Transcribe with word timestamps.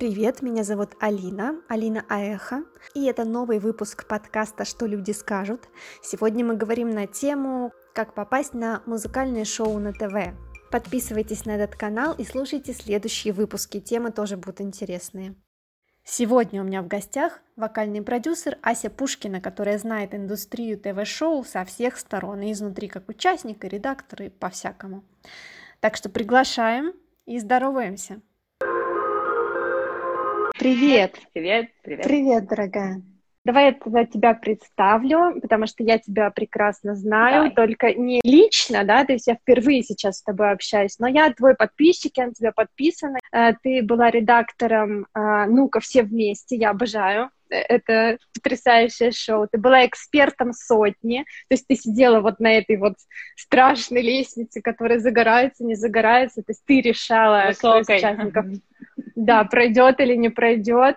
Привет, 0.00 0.40
меня 0.40 0.64
зовут 0.64 0.92
Алина, 0.98 1.60
Алина 1.68 2.06
Аэха, 2.08 2.64
и 2.94 3.04
это 3.04 3.26
новый 3.26 3.58
выпуск 3.58 4.08
подкаста 4.08 4.64
«Что 4.64 4.86
люди 4.86 5.10
скажут». 5.10 5.68
Сегодня 6.02 6.42
мы 6.42 6.56
говорим 6.56 6.88
на 6.88 7.06
тему 7.06 7.70
«Как 7.94 8.14
попасть 8.14 8.54
на 8.54 8.82
музыкальное 8.86 9.44
шоу 9.44 9.78
на 9.78 9.92
ТВ». 9.92 10.34
Подписывайтесь 10.70 11.44
на 11.44 11.50
этот 11.50 11.76
канал 11.76 12.14
и 12.14 12.24
слушайте 12.24 12.72
следующие 12.72 13.34
выпуски, 13.34 13.78
темы 13.78 14.10
тоже 14.10 14.38
будут 14.38 14.62
интересные. 14.62 15.34
Сегодня 16.02 16.62
у 16.62 16.64
меня 16.64 16.80
в 16.80 16.88
гостях 16.88 17.42
вокальный 17.56 18.00
продюсер 18.00 18.56
Ася 18.62 18.88
Пушкина, 18.88 19.42
которая 19.42 19.76
знает 19.76 20.14
индустрию 20.14 20.80
ТВ-шоу 20.80 21.44
со 21.44 21.66
всех 21.66 21.98
сторон, 21.98 22.40
и 22.40 22.52
изнутри 22.52 22.88
как 22.88 23.10
участник, 23.10 23.66
и 23.66 23.68
редактор, 23.68 24.22
и 24.22 24.28
по-всякому. 24.30 25.04
Так 25.80 25.94
что 25.96 26.08
приглашаем 26.08 26.94
и 27.26 27.38
здороваемся! 27.38 28.22
Привет! 30.60 31.14
Привет, 31.32 31.70
привет. 31.82 32.02
Привет, 32.02 32.46
дорогая. 32.46 33.00
Давай 33.46 33.68
я 33.68 33.72
тогда 33.72 34.04
тебя 34.04 34.34
представлю, 34.34 35.40
потому 35.40 35.66
что 35.66 35.82
я 35.82 35.98
тебя 35.98 36.30
прекрасно 36.30 36.94
знаю, 36.94 37.50
Давай. 37.50 37.54
только 37.54 37.94
не 37.94 38.20
лично, 38.22 38.84
да, 38.84 39.06
то 39.06 39.14
есть 39.14 39.26
я 39.26 39.36
впервые 39.36 39.82
сейчас 39.82 40.18
с 40.18 40.22
тобой 40.22 40.50
общаюсь, 40.50 40.98
но 40.98 41.08
я 41.08 41.32
твой 41.32 41.54
подписчик, 41.54 42.12
я 42.18 42.26
на 42.26 42.34
тебя 42.34 42.52
подписана. 42.52 43.18
Э, 43.32 43.54
Ты 43.62 43.82
была 43.82 44.10
редактором 44.10 45.06
э, 45.14 45.46
«Ну-ка, 45.46 45.80
все 45.80 46.02
вместе», 46.02 46.56
я 46.56 46.70
обожаю. 46.70 47.30
Э, 47.48 47.56
Это 47.56 48.18
потрясающее 48.34 49.12
шоу. 49.12 49.48
Ты 49.50 49.56
была 49.56 49.86
экспертом 49.86 50.52
сотни, 50.52 51.24
то 51.48 51.54
есть 51.54 51.66
ты 51.66 51.74
сидела 51.76 52.20
вот 52.20 52.38
на 52.38 52.52
этой 52.58 52.76
вот 52.76 52.96
страшной 53.34 54.02
лестнице, 54.02 54.60
которая 54.60 54.98
загорается, 54.98 55.64
не 55.64 55.74
загорается, 55.74 56.42
то 56.42 56.50
есть 56.50 56.62
ты 56.66 56.82
решала, 56.82 57.52
кто 57.54 57.78
из 57.80 57.88
Высокой. 57.88 57.96
участников 57.96 58.46
да, 59.20 59.44
пройдет 59.44 60.00
или 60.00 60.14
не 60.16 60.30
пройдет. 60.30 60.96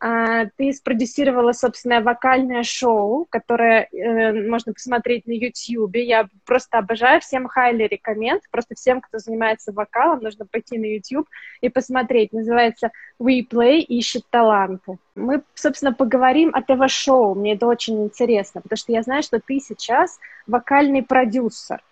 А, 0.00 0.46
Ты 0.56 0.72
спродюсировала 0.72 1.52
собственное 1.52 2.00
вокальное 2.00 2.62
шоу, 2.62 3.26
которое 3.28 3.88
э, 3.92 4.48
можно 4.48 4.72
посмотреть 4.72 5.26
на 5.26 5.32
YouTube. 5.32 5.96
Я 5.96 6.28
просто 6.46 6.78
обожаю, 6.78 7.20
всем 7.20 7.46
highly 7.46 7.88
рекоменд, 7.88 8.42
просто 8.50 8.74
всем, 8.74 9.00
кто 9.00 9.18
занимается 9.18 9.72
вокалом, 9.72 10.20
нужно 10.20 10.46
пойти 10.46 10.78
на 10.78 10.84
YouTube 10.86 11.28
и 11.60 11.68
посмотреть. 11.68 12.32
Называется 12.32 12.90
We 13.20 13.46
Play 13.48 13.78
ищет 13.78 14.24
таланты. 14.30 14.98
Мы, 15.14 15.42
собственно, 15.54 15.92
поговорим 15.92 16.54
о 16.54 16.62
ТВ-шоу. 16.62 17.34
Мне 17.34 17.54
это 17.54 17.66
очень 17.66 18.02
интересно, 18.04 18.60
потому 18.60 18.76
что 18.76 18.92
я 18.92 19.02
знаю, 19.02 19.22
что 19.22 19.40
ты 19.40 19.58
сейчас 19.58 20.18
вокальный 20.46 21.02
продюсер. 21.02 21.82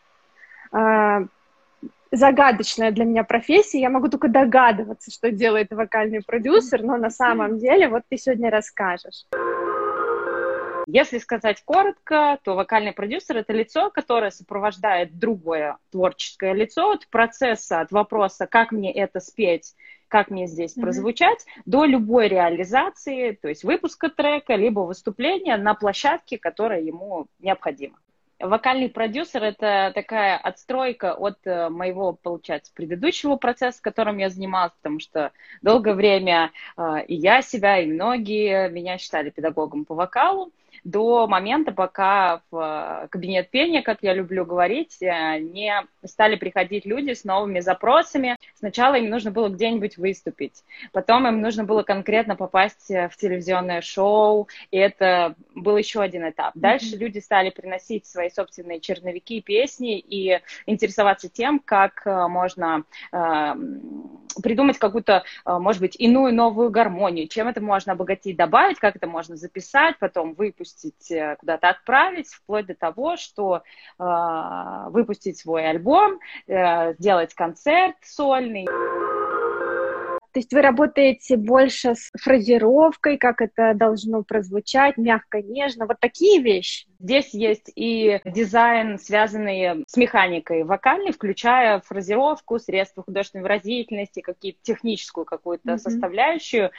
Загадочная 2.14 2.90
для 2.92 3.06
меня 3.06 3.24
профессия. 3.24 3.80
Я 3.80 3.88
могу 3.88 4.08
только 4.08 4.28
догадываться, 4.28 5.10
что 5.10 5.30
делает 5.30 5.70
вокальный 5.70 6.22
продюсер, 6.22 6.82
но 6.82 6.98
на 6.98 7.08
самом 7.08 7.58
деле 7.58 7.88
вот 7.88 8.02
ты 8.06 8.18
сегодня 8.18 8.50
расскажешь. 8.50 9.24
Если 10.86 11.16
сказать 11.16 11.62
коротко, 11.64 12.38
то 12.44 12.54
вокальный 12.54 12.92
продюсер 12.92 13.38
это 13.38 13.54
лицо, 13.54 13.90
которое 13.90 14.30
сопровождает 14.30 15.18
другое 15.18 15.78
творческое 15.90 16.52
лицо 16.52 16.90
от 16.90 17.08
процесса, 17.08 17.80
от 17.80 17.92
вопроса, 17.92 18.46
как 18.46 18.72
мне 18.72 18.92
это 18.92 19.20
спеть, 19.20 19.74
как 20.08 20.28
мне 20.28 20.46
здесь 20.46 20.74
прозвучать, 20.74 21.46
до 21.64 21.86
любой 21.86 22.28
реализации, 22.28 23.32
то 23.32 23.48
есть 23.48 23.64
выпуска 23.64 24.10
трека, 24.10 24.54
либо 24.56 24.80
выступления 24.80 25.56
на 25.56 25.74
площадке, 25.74 26.36
которая 26.36 26.82
ему 26.82 27.26
необходима. 27.38 27.96
Вокальный 28.42 28.88
продюсер– 28.88 29.44
это 29.44 29.92
такая 29.94 30.36
отстройка 30.36 31.14
от 31.14 31.38
э, 31.44 31.68
моего, 31.68 32.12
получается, 32.12 32.72
предыдущего 32.74 33.36
процесса, 33.36 33.80
которым 33.80 34.18
я 34.18 34.30
занималась, 34.30 34.72
потому 34.82 34.98
что 34.98 35.30
долгое 35.62 35.94
время 35.94 36.50
э, 36.76 37.04
и 37.06 37.14
я 37.14 37.40
себя, 37.40 37.78
и 37.78 37.86
многие 37.86 38.68
меня 38.68 38.98
считали 38.98 39.30
педагогом 39.30 39.84
по 39.84 39.94
вокалу, 39.94 40.50
до 40.84 41.26
момента, 41.26 41.72
пока 41.72 42.42
в 42.50 43.04
э, 43.04 43.08
кабинет 43.08 43.50
пения, 43.50 43.82
как 43.82 43.98
я 44.02 44.14
люблю 44.14 44.44
говорить, 44.44 45.00
э, 45.00 45.38
не 45.38 45.74
стали 46.04 46.36
приходить 46.36 46.84
люди 46.84 47.12
с 47.12 47.24
новыми 47.24 47.60
запросами. 47.60 48.36
Сначала 48.56 48.96
им 48.96 49.08
нужно 49.08 49.30
было 49.30 49.48
где-нибудь 49.48 49.96
выступить, 49.96 50.64
потом 50.92 51.26
им 51.28 51.40
нужно 51.40 51.64
было 51.64 51.82
конкретно 51.82 52.34
попасть 52.36 52.90
э, 52.90 53.08
в 53.08 53.16
телевизионное 53.16 53.80
шоу, 53.80 54.48
и 54.70 54.78
это 54.78 55.34
был 55.54 55.76
еще 55.76 56.00
один 56.00 56.28
этап. 56.28 56.52
Дальше 56.54 56.96
люди 56.96 57.18
стали 57.18 57.50
приносить 57.50 58.06
свои 58.06 58.30
собственные 58.30 58.80
черновики, 58.80 59.40
песни 59.40 59.98
и 59.98 60.40
интересоваться 60.66 61.28
тем, 61.28 61.60
как 61.60 62.02
можно 62.04 62.84
придумать 64.42 64.78
какую-то, 64.78 65.24
э, 65.44 65.58
может 65.58 65.80
быть, 65.80 65.96
иную 65.96 66.34
новую 66.34 66.70
гармонию, 66.70 67.28
чем 67.28 67.48
это 67.48 67.60
можно 67.60 67.92
обогатить, 67.92 68.36
добавить, 68.36 68.78
как 68.78 68.96
это 68.96 69.06
можно 69.06 69.36
записать, 69.36 69.98
потом 69.98 70.34
выпустить, 70.34 71.10
э, 71.10 71.36
куда-то 71.38 71.68
отправить, 71.68 72.28
вплоть 72.28 72.66
до 72.66 72.74
того, 72.74 73.16
что 73.16 73.62
э, 73.98 74.04
выпустить 74.90 75.38
свой 75.38 75.68
альбом, 75.68 76.18
э, 76.46 76.94
сделать 76.94 77.34
концерт 77.34 77.96
сольный. 78.02 78.66
То 80.32 80.40
есть 80.40 80.52
вы 80.52 80.62
работаете 80.62 81.36
больше 81.36 81.94
с 81.94 82.10
фразировкой, 82.20 83.18
как 83.18 83.40
это 83.42 83.74
должно 83.74 84.22
прозвучать, 84.22 84.96
мягко, 84.96 85.42
нежно, 85.42 85.86
вот 85.86 85.98
такие 86.00 86.40
вещи. 86.42 86.86
Здесь 86.98 87.34
есть 87.34 87.70
и 87.74 88.20
дизайн, 88.24 88.96
связанный 88.98 89.84
с 89.88 89.96
механикой 89.96 90.62
вокальной, 90.62 91.12
включая 91.12 91.80
фразировку, 91.80 92.58
средства 92.60 93.02
художественной 93.02 93.42
выразительности, 93.42 94.20
какие-то 94.20 94.60
техническую 94.62 95.24
какую-то 95.24 95.72
Мгм. 95.72 95.78
составляющую. 95.78 96.70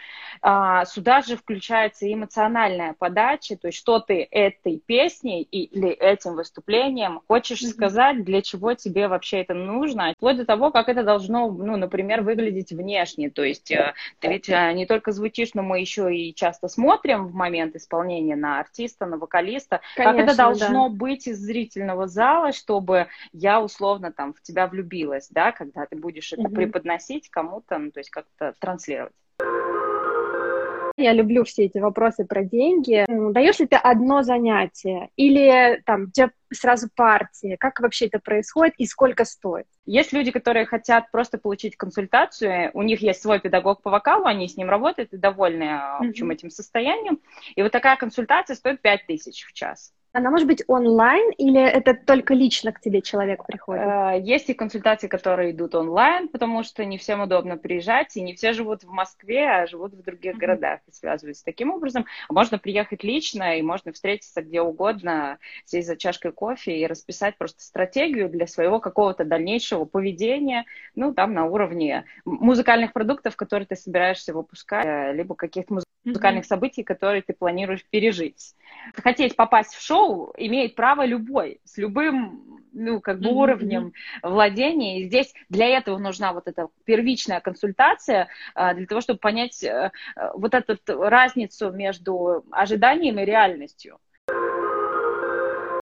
А, 0.42 0.86
Сюда 0.86 1.22
же 1.22 1.36
включается 1.36 2.06
и 2.06 2.14
эмоциональная 2.14 2.96
подача, 2.98 3.58
то 3.58 3.68
есть 3.68 3.78
что 3.78 4.00
ты 4.00 4.26
этой 4.32 4.82
песней 4.86 5.42
и- 5.44 5.64
или 5.64 5.90
этим 5.90 6.36
выступлением 6.36 7.20
хочешь 7.28 7.62
Мгм. 7.62 7.72
сказать, 7.72 8.24
для 8.24 8.42
чего 8.42 8.74
тебе 8.76 9.08
вообще 9.10 9.42
это 9.42 9.54
нужно, 9.54 10.14
вплоть 10.18 10.38
до 10.38 10.46
того, 10.46 10.72
как 10.72 10.88
это 10.90 11.04
должно, 11.04 11.52
ну, 11.52 11.76
например, 11.76 12.22
выглядеть 12.22 12.72
внешне. 12.72 13.30
То 13.30 13.43
есть 13.44 13.72
э, 13.72 13.94
ты 14.20 14.28
ведь 14.28 14.50
э, 14.50 14.74
не 14.74 14.86
только 14.86 15.12
звучишь, 15.12 15.54
но 15.54 15.64
мы 15.64 15.80
еще 15.80 16.14
и 16.16 16.34
часто 16.36 16.68
смотрим 16.68 17.28
в 17.28 17.34
момент 17.34 17.76
исполнения 17.76 18.36
на 18.36 18.60
артиста, 18.60 19.06
на 19.06 19.18
вокалиста, 19.18 19.82
как 20.02 20.20
это 20.20 20.34
Конечно, 20.34 20.36
должно 20.36 20.90
быть 20.90 21.28
из 21.28 21.40
зрительного 21.40 22.08
зала, 22.08 22.52
чтобы 22.54 23.08
я 23.32 23.62
условно 23.62 24.12
там 24.12 24.34
в 24.34 24.42
тебя 24.42 24.68
влюбилась, 24.68 25.28
да, 25.30 25.52
когда 25.52 25.86
ты 25.86 25.96
будешь 25.96 26.34
это 26.34 26.50
Мгм. 26.50 26.50
преподносить 26.50 27.30
кому-то, 27.30 27.78
ну, 27.78 27.92
то 27.92 28.00
есть 28.00 28.10
как-то 28.10 28.56
транслировать. 28.60 29.14
Я 30.96 31.14
люблю 31.14 31.44
все 31.44 31.66
эти 31.66 31.80
вопросы 31.80 32.24
про 32.24 32.44
деньги. 32.44 33.06
Даешь 33.08 33.60
ли 33.60 33.66
ты 33.66 33.76
одно 33.78 34.22
занятие 34.22 35.10
или 35.16 35.82
там 35.86 36.04
у 36.04 36.12
тебя 36.12 36.30
сразу 36.52 36.88
партии? 36.96 37.56
Как 37.60 37.80
вообще 37.80 38.06
это 38.06 38.20
происходит 38.20 38.76
и 38.78 38.86
сколько 38.86 39.26
стоит? 39.26 39.66
Есть 39.86 40.14
люди, 40.14 40.30
которые 40.30 40.68
хотят 40.68 41.10
просто 41.12 41.40
получить 41.40 41.78
консультацию, 41.78 42.70
у 42.76 42.84
них 42.84 43.02
есть 43.02 43.24
свой 43.24 43.40
педагог 43.40 43.82
по 43.82 43.90
вокалу, 43.90 44.26
они 44.26 44.48
с 44.48 44.56
ним 44.56 44.70
работают 44.70 45.14
и 45.14 45.18
довольны, 45.18 45.66
в 46.00 46.10
общем, 46.10 46.30
этим 46.30 46.52
состоянием. 46.52 47.20
И 47.56 47.64
вот 47.64 47.72
такая 47.72 47.98
консультация 47.98 48.56
стоит 48.56 48.82
5 48.82 49.08
тысяч 49.08 49.46
в 49.46 49.54
час. 49.54 49.94
Она 50.16 50.30
может 50.30 50.46
быть 50.46 50.64
онлайн 50.68 51.32
или 51.40 51.60
это 51.60 51.96
только 51.96 52.36
лично 52.36 52.72
к 52.72 52.80
тебе 52.80 53.02
человек 53.02 53.44
приходит? 53.48 53.84
Э, 53.84 54.20
Есть 54.22 54.48
и 54.48 54.54
консультации, 54.54 55.08
которые 55.08 55.52
идут 55.52 55.74
онлайн, 55.74 56.28
потому 56.28 56.62
что 56.62 56.86
не 56.86 57.00
всем 57.00 57.22
удобно 57.22 57.58
приезжать, 57.58 58.16
и 58.16 58.22
не 58.22 58.36
все 58.36 58.54
живут 58.54 58.84
в 58.84 58.90
Москве, 58.92 59.50
а 59.50 59.66
живут 59.66 59.94
в 59.94 60.04
других 60.04 60.34
Мгм. 60.34 60.40
городах 60.40 60.82
и 60.88 60.92
связываются 60.92 61.44
таким 61.44 61.72
образом. 61.72 62.06
Можно 62.30 62.60
приехать 62.60 63.04
лично, 63.04 63.58
и 63.58 63.64
можно 63.64 63.92
встретиться 63.92 64.44
где 64.44 64.62
угодно, 64.62 65.40
сесть 65.66 65.88
за 65.88 65.98
чашкой 65.98 66.32
кофе 66.32 66.78
и 66.78 66.86
расписать 66.86 67.36
просто 67.40 67.64
стратегию 67.64 68.30
для 68.30 68.46
своего 68.46 68.80
какого-то 68.80 69.26
дальнейшего 69.26 69.86
поведения, 69.86 70.66
ну, 70.94 71.12
там, 71.16 71.34
на 71.34 71.46
уровне 71.46 72.06
музыкальных 72.24 72.94
продуктов, 72.94 73.36
которые 73.36 73.66
ты 73.66 73.76
собираешься 73.76 74.32
выпускать, 74.36 74.86
э, 74.86 75.14
либо 75.14 75.34
каких-то 75.34 75.74
муз- 75.74 75.84
музыкальных 76.06 76.46
событий, 76.46 76.84
которые 76.84 77.22
ты 77.22 77.34
планируешь 77.34 77.86
пережить. 77.90 78.56
Хотеть 78.96 79.36
попасть 79.36 79.74
в 79.74 79.82
шоу 79.82 80.34
имеет 80.38 80.76
право 80.76 81.06
любой, 81.06 81.60
с 81.64 81.78
любым, 81.78 82.64
ну, 82.74 83.00
как 83.02 83.20
бы 83.22 83.30
Мгм, 83.30 83.38
уровнем 83.38 83.94
владения. 84.22 85.02
И 85.02 85.06
здесь 85.06 85.34
для 85.50 85.68
этого 85.68 85.98
нужна 85.98 86.34
вот 86.34 86.48
эта 86.48 86.70
первичная 86.86 87.40
консультация, 87.40 88.28
а, 88.56 88.74
для 88.74 88.86
того, 88.88 89.02
чтобы 89.02 89.20
понять 89.20 89.64
э, 89.64 89.92
э, 90.16 90.30
вот 90.36 90.54
эту 90.54 90.78
разницу 91.02 91.72
между 91.72 92.44
ожиданием 92.52 93.20
и 93.20 93.26
реальностью. 93.26 94.00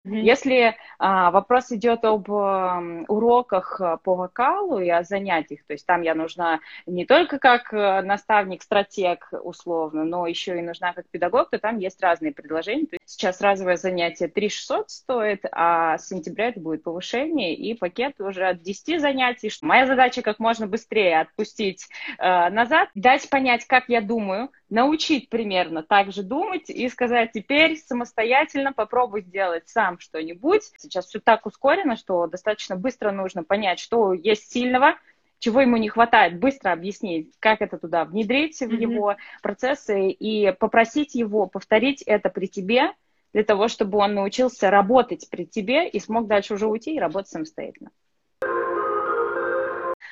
Mm-hmm. 0.03 0.21
Если 0.21 0.75
а, 0.97 1.29
вопрос 1.29 1.71
идет 1.71 2.03
об 2.05 2.31
а, 2.31 2.81
уроках 3.07 3.79
по 4.03 4.15
вокалу 4.15 4.79
и 4.79 4.89
о 4.89 5.03
занятиях, 5.03 5.61
то 5.67 5.73
есть 5.73 5.85
там 5.85 6.01
я 6.01 6.15
нужна 6.15 6.59
не 6.87 7.05
только 7.05 7.37
как 7.37 7.71
э, 7.71 8.01
наставник-стратег 8.01 9.29
условно, 9.43 10.03
но 10.03 10.25
еще 10.25 10.57
и 10.57 10.61
нужна 10.63 10.93
как 10.93 11.07
педагог, 11.09 11.51
то 11.51 11.59
там 11.59 11.77
есть 11.77 12.01
разные 12.01 12.33
предложения. 12.33 12.87
Сейчас 13.05 13.41
разовое 13.41 13.77
занятие 13.77 14.27
3600 14.27 14.89
стоит, 14.89 15.45
а 15.51 15.99
с 15.99 16.07
сентября 16.07 16.47
это 16.47 16.59
будет 16.59 16.83
повышение, 16.83 17.53
и 17.53 17.75
пакет 17.75 18.19
уже 18.19 18.47
от 18.47 18.61
10 18.61 18.99
занятий. 18.99 19.51
Моя 19.61 19.85
задача 19.85 20.23
как 20.23 20.39
можно 20.39 20.65
быстрее 20.65 21.21
отпустить 21.21 21.87
э, 22.17 22.49
назад, 22.49 22.89
дать 22.95 23.29
понять, 23.29 23.65
как 23.65 23.85
я 23.87 24.01
думаю, 24.01 24.49
научить 24.71 25.29
примерно 25.29 25.83
так 25.83 26.11
же 26.11 26.23
думать 26.23 26.69
и 26.69 26.89
сказать, 26.89 27.31
теперь 27.33 27.77
самостоятельно 27.77 28.73
попробуй 28.73 29.21
сделать 29.21 29.67
сам 29.67 29.99
что-нибудь. 29.99 30.63
Сейчас 30.77 31.07
все 31.07 31.19
так 31.19 31.45
ускорено, 31.45 31.97
что 31.97 32.25
достаточно 32.25 32.75
быстро 32.75 33.11
нужно 33.11 33.43
понять, 33.43 33.79
что 33.79 34.13
есть 34.13 34.51
сильного, 34.51 34.95
чего 35.39 35.61
ему 35.61 35.77
не 35.77 35.89
хватает, 35.89 36.39
быстро 36.39 36.71
объяснить, 36.71 37.33
как 37.39 37.61
это 37.61 37.77
туда 37.77 38.05
внедрить 38.05 38.61
mm-hmm. 38.61 38.67
в 38.67 38.79
его 38.79 39.15
процессы 39.43 40.09
и 40.09 40.51
попросить 40.53 41.15
его 41.15 41.47
повторить 41.47 42.01
это 42.03 42.29
при 42.29 42.47
тебе, 42.47 42.91
для 43.33 43.43
того, 43.43 43.67
чтобы 43.67 43.97
он 43.97 44.13
научился 44.13 44.69
работать 44.69 45.29
при 45.29 45.45
тебе 45.45 45.87
и 45.87 45.99
смог 45.99 46.27
дальше 46.27 46.55
уже 46.55 46.67
уйти 46.67 46.95
и 46.95 46.99
работать 46.99 47.29
самостоятельно. 47.29 47.91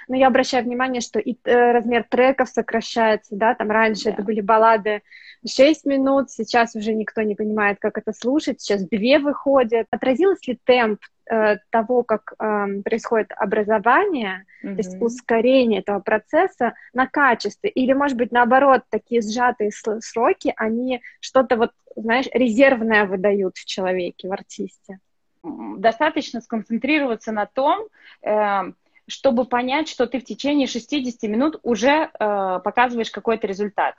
Но 0.09 0.17
я 0.17 0.27
обращаю 0.27 0.65
внимание, 0.65 1.01
что 1.01 1.19
и 1.19 1.37
э, 1.43 1.71
размер 1.71 2.03
треков 2.09 2.49
сокращается, 2.49 3.35
да, 3.35 3.53
там 3.53 3.69
раньше 3.69 4.09
yeah. 4.09 4.13
это 4.13 4.23
были 4.23 4.41
баллады 4.41 5.03
6 5.47 5.85
минут, 5.85 6.31
сейчас 6.31 6.75
уже 6.75 6.93
никто 6.93 7.21
не 7.21 7.35
понимает, 7.35 7.77
как 7.79 7.97
это 7.97 8.11
слушать, 8.11 8.59
сейчас 8.59 8.83
две 8.87 9.19
выходят. 9.19 9.87
Отразилось 9.91 10.45
ли 10.47 10.59
темп 10.65 10.99
э, 11.29 11.57
того, 11.69 12.03
как 12.03 12.33
э, 12.39 12.81
происходит 12.83 13.31
образование, 13.37 14.45
mm-hmm. 14.63 14.71
то 14.73 14.77
есть 14.77 15.01
ускорение 15.01 15.81
этого 15.81 15.99
процесса 15.99 16.73
на 16.93 17.07
качестве, 17.07 17.69
или, 17.69 17.93
может 17.93 18.17
быть, 18.17 18.31
наоборот, 18.31 18.81
такие 18.89 19.21
сжатые 19.21 19.71
сроки, 19.71 20.53
они 20.57 21.01
что-то 21.19 21.55
вот, 21.55 21.71
знаешь, 21.95 22.27
резервное 22.33 23.05
выдают 23.05 23.57
в 23.57 23.65
человеке, 23.65 24.27
в 24.27 24.33
артисте? 24.33 24.99
Достаточно 25.43 26.41
сконцентрироваться 26.41 27.31
на 27.31 27.45
том, 27.45 27.87
э, 28.23 28.73
чтобы 29.09 29.45
понять, 29.45 29.89
что 29.89 30.07
ты 30.07 30.19
в 30.19 30.23
течение 30.23 30.67
60 30.67 31.21
минут 31.23 31.59
уже 31.63 32.09
э, 32.11 32.59
показываешь 32.63 33.11
какой-то 33.11 33.47
результат. 33.47 33.95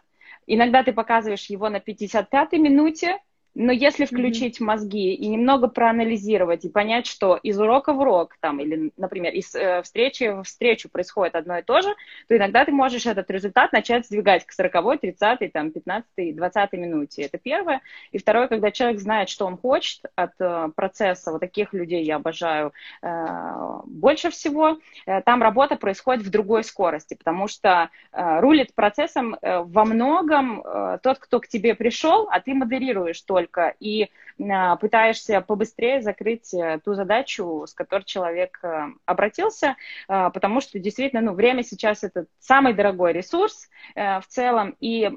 Иногда 0.47 0.83
ты 0.83 0.93
показываешь 0.93 1.47
его 1.47 1.69
на 1.69 1.77
55-й 1.77 2.59
минуте, 2.59 3.19
но 3.55 3.73
если 3.73 4.05
включить 4.05 4.61
mm-hmm. 4.61 4.64
мозги 4.64 5.14
и 5.14 5.26
немного 5.26 5.69
проанализировать 5.69 6.64
и 6.64 6.69
понять, 6.69 7.06
что 7.06 7.37
из 7.37 7.58
урока 7.58 7.93
в 7.93 7.99
урок, 7.99 8.37
там, 8.41 8.61
или, 8.61 8.93
например, 8.97 9.35
из 9.35 9.55
э, 9.55 9.82
встречи 9.82 10.25
в 10.43 10.44
встречу 10.44 10.88
происходит 10.88 11.35
одно 11.35 11.58
и 11.58 11.62
то 11.62 11.81
же, 11.81 11.94
то 12.29 12.37
иногда 12.37 12.64
ты 12.64 12.73
можешь 12.73 13.06
этот 13.06 13.31
результат 13.31 13.73
начать 13.73 14.06
сдвигать 14.06 14.44
к 14.44 14.52
40-й, 14.52 15.11
30-й, 15.11 15.49
там, 15.49 15.69
15-й, 15.69 16.32
20-й 16.32 16.76
минуте. 16.76 17.23
Это 17.23 17.38
первое. 17.38 17.81
И 18.12 18.19
второе, 18.19 18.49
когда 18.49 18.70
человек 18.70 19.00
знает, 19.00 19.29
что 19.29 19.47
он 19.47 19.56
хочет 19.56 20.03
от 20.14 20.32
э, 20.38 20.69
процесса, 20.76 21.32
вот 21.32 21.41
таких 21.41 21.73
людей 21.73 22.05
я 22.05 22.17
обожаю 22.17 22.73
э, 23.03 23.81
больше 23.87 24.31
всего, 24.31 24.79
э, 25.06 25.23
там 25.23 25.43
работа 25.43 25.76
происходит 25.76 26.23
в 26.23 26.31
другой 26.31 26.62
скорости, 26.64 27.14
потому 27.14 27.49
что 27.49 27.91
э, 28.12 28.41
рулит 28.41 28.75
процессом 28.75 29.37
э, 29.41 29.61
во 29.61 29.85
многом 29.85 30.62
э, 30.62 30.99
тот, 31.03 31.19
кто 31.19 31.41
к 31.41 31.49
тебе 31.49 31.75
пришел, 31.75 32.29
а 32.31 32.41
ты 32.41 32.55
модерируешь 32.55 33.20
то, 33.23 33.38
только, 33.50 33.75
и 33.81 34.11
а, 34.41 34.76
пытаешься 34.76 35.41
побыстрее 35.41 36.00
закрыть 36.00 36.55
э, 36.55 36.81
ту 36.85 36.94
задачу, 36.94 37.64
с 37.67 37.75
которой 37.75 38.05
человек 38.05 38.58
э, 38.62 38.88
обратился, 39.05 39.76
а, 40.08 40.31
потому 40.31 40.61
что 40.61 40.79
действительно, 40.79 41.20
ну, 41.20 41.32
время 41.35 41.62
сейчас 41.62 42.05
это 42.05 42.26
самый 42.38 42.73
дорогой 42.75 43.12
ресурс 43.12 43.69
э, 43.94 44.20
в 44.20 44.26
целом, 44.29 44.76
и 44.81 45.11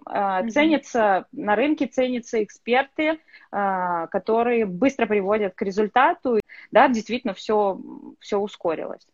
ценятся 0.50 1.26
на 1.32 1.56
рынке, 1.56 1.88
ценятся 1.88 2.44
эксперты, 2.44 3.20
которые 3.52 4.66
быстро 4.66 5.06
приводят 5.06 5.54
к 5.54 5.62
результату, 5.62 6.40
да, 6.72 6.88
действительно 6.88 7.34
все, 7.34 7.80
все 8.20 8.38
ускорилось. 8.38 9.06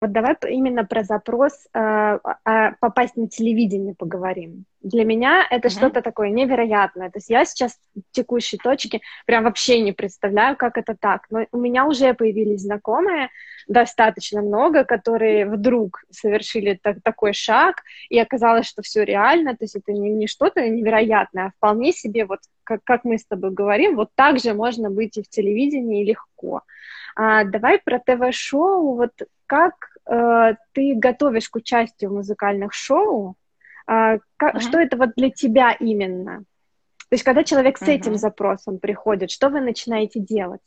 Вот 0.00 0.12
давай 0.12 0.36
именно 0.48 0.84
про 0.84 1.02
запрос 1.02 1.66
э, 1.74 2.18
э, 2.44 2.72
попасть 2.78 3.16
на 3.16 3.28
телевидение 3.28 3.96
поговорим. 3.98 4.64
Для 4.80 5.04
меня 5.04 5.44
это 5.50 5.66
uh-huh. 5.66 5.72
что-то 5.72 6.02
такое 6.02 6.30
невероятное. 6.30 7.10
То 7.10 7.18
есть 7.18 7.30
я 7.30 7.44
сейчас 7.44 7.76
в 7.96 8.02
текущей 8.12 8.58
точке 8.58 9.00
прям 9.26 9.42
вообще 9.42 9.80
не 9.80 9.90
представляю, 9.90 10.56
как 10.56 10.78
это 10.78 10.96
так. 10.98 11.26
Но 11.30 11.46
у 11.50 11.58
меня 11.58 11.84
уже 11.84 12.14
появились 12.14 12.60
знакомые 12.60 13.30
достаточно 13.66 14.40
много, 14.40 14.84
которые 14.84 15.46
вдруг 15.46 16.04
совершили 16.10 16.78
так, 16.80 16.98
такой 17.02 17.32
шаг, 17.32 17.82
и 18.08 18.20
оказалось, 18.20 18.66
что 18.66 18.82
все 18.82 19.02
реально. 19.02 19.56
То 19.56 19.64
есть 19.64 19.74
это 19.74 19.92
не, 19.92 20.10
не 20.10 20.28
что-то 20.28 20.60
невероятное, 20.68 21.46
а 21.46 21.50
вполне 21.56 21.92
себе 21.92 22.24
вот 22.24 22.38
как, 22.62 22.84
как 22.84 23.02
мы 23.02 23.18
с 23.18 23.26
тобой 23.26 23.50
говорим, 23.50 23.96
вот 23.96 24.10
так 24.14 24.38
же 24.38 24.54
можно 24.54 24.90
быть 24.90 25.16
и 25.16 25.22
в 25.24 25.28
телевидении 25.28 26.04
легко. 26.04 26.62
А, 27.16 27.42
давай 27.42 27.80
про 27.80 27.98
ТВ-шоу. 27.98 28.94
Вот 28.94 29.10
как 29.48 29.74
э, 30.06 30.54
ты 30.72 30.94
готовишь 30.94 31.48
к 31.48 31.56
участию 31.56 32.10
в 32.10 32.14
музыкальных 32.14 32.72
шоу? 32.72 33.34
А, 33.86 34.18
как, 34.36 34.56
uh-huh. 34.56 34.60
Что 34.60 34.78
это 34.78 34.96
вот 34.96 35.10
для 35.16 35.30
тебя 35.30 35.72
именно? 35.72 36.40
То 37.08 37.14
есть, 37.14 37.24
когда 37.24 37.42
человек 37.42 37.78
с 37.78 37.82
uh-huh. 37.82 37.92
этим 37.92 38.14
запросом 38.16 38.78
приходит, 38.78 39.30
что 39.30 39.48
вы 39.48 39.60
начинаете 39.60 40.20
делать? 40.20 40.62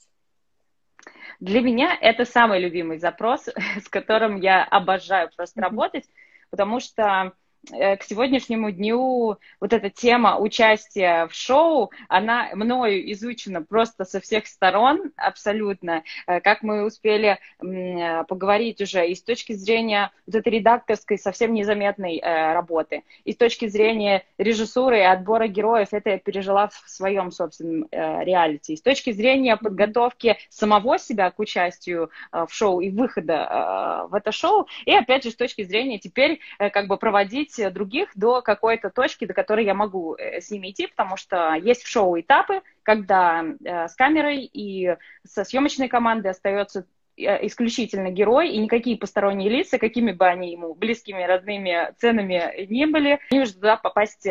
Для 1.39 1.61
меня 1.61 1.97
это 2.01 2.25
самый 2.25 2.59
любимый 2.59 2.97
запрос, 2.97 3.47
с 3.81 3.87
которым 3.87 4.35
я 4.35 4.63
обожаю 4.63 5.29
просто 5.35 5.61
uh-huh. 5.61 5.63
работать, 5.63 6.09
потому 6.49 6.79
что 6.79 7.33
Э, 7.33 7.40
к 7.69 8.03
сегодняшнему 8.03 8.71
дню 8.71 9.37
вот 9.59 9.73
эта 9.73 9.89
тема 9.89 10.37
участия 10.39 11.27
в 11.27 11.33
шоу, 11.33 11.91
она 12.07 12.49
мною 12.55 13.11
изучена 13.11 13.61
просто 13.61 14.03
со 14.03 14.19
всех 14.19 14.47
сторон 14.47 15.11
абсолютно. 15.15 16.03
Э, 16.25 16.41
как 16.41 16.63
мы 16.63 16.83
успели 16.85 17.37
э, 17.59 18.23
поговорить 18.23 18.81
уже 18.81 19.07
и 19.07 19.13
с 19.13 19.21
точки 19.21 19.53
зрения 19.53 20.11
вот 20.25 20.35
этой 20.35 20.53
редакторской 20.53 21.19
совсем 21.19 21.53
незаметной 21.53 22.19
работы, 22.21 23.03
и 23.25 23.33
с 23.33 23.37
точки 23.37 23.67
зрения 23.67 24.23
режиссуры 24.37 24.99
и 24.99 25.03
отбора 25.03 25.47
героев, 25.47 25.89
это 25.91 26.11
я 26.11 26.17
пережила 26.17 26.67
в 26.67 26.89
своем 26.89 27.31
собственном 27.31 27.87
реалити. 27.91 28.73
И 28.73 28.77
с 28.77 28.81
точки 28.81 29.11
зрения 29.11 29.57
подготовки 29.57 30.37
самого 30.49 30.97
себя 30.97 31.29
к 31.31 31.39
участию 31.39 32.09
в 32.31 32.49
шоу 32.49 32.81
и 32.81 32.89
выхода 32.89 34.07
в 34.09 34.15
это 34.15 34.31
шоу, 34.31 34.67
и 34.85 34.93
опять 34.93 35.23
же 35.23 35.31
с 35.31 35.35
точки 35.35 35.63
зрения 35.63 35.99
теперь 35.99 36.39
как 36.57 36.87
бы 36.87 36.97
проводить 36.97 37.50
доводить 37.57 37.73
других 37.73 38.09
до 38.15 38.41
какой-то 38.41 38.89
точки, 38.89 39.25
до 39.25 39.33
которой 39.33 39.65
я 39.65 39.73
могу 39.73 40.15
э, 40.15 40.41
с 40.41 40.51
ними 40.51 40.71
идти, 40.71 40.87
потому 40.87 41.17
что 41.17 41.53
есть 41.55 41.83
в 41.83 41.87
шоу 41.87 42.19
этапы, 42.19 42.61
когда 42.83 43.43
э, 43.43 43.87
с 43.87 43.95
камерой 43.95 44.43
и 44.43 44.95
со 45.25 45.43
съемочной 45.43 45.87
командой 45.87 46.29
остается 46.29 46.85
э, 47.17 47.45
исключительно 47.45 48.11
герой, 48.11 48.49
и 48.49 48.57
никакие 48.57 48.97
посторонние 48.97 49.49
лица, 49.49 49.77
какими 49.77 50.11
бы 50.11 50.25
они 50.25 50.51
ему 50.51 50.73
близкими, 50.73 51.23
родными, 51.23 51.93
ценами 51.97 52.65
не 52.67 52.85
были, 52.85 53.19
они 53.31 53.41
уже 53.41 53.53
туда 53.53 53.77
попасть 53.77 54.27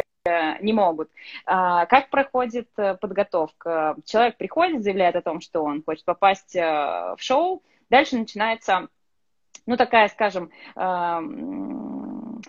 не 0.61 0.75
могут. 0.75 1.11
А, 1.47 1.87
как 1.87 2.11
проходит 2.11 2.69
подготовка? 2.75 3.97
Человек 4.05 4.37
приходит, 4.37 4.83
заявляет 4.83 5.17
о 5.17 5.23
том, 5.23 5.41
что 5.41 5.65
он 5.65 5.83
хочет 5.83 6.05
попасть 6.05 6.55
в 6.55 7.17
шоу, 7.17 7.63
дальше 7.89 8.19
начинается, 8.19 8.89
ну, 9.65 9.79
такая, 9.79 10.09
скажем, 10.09 10.51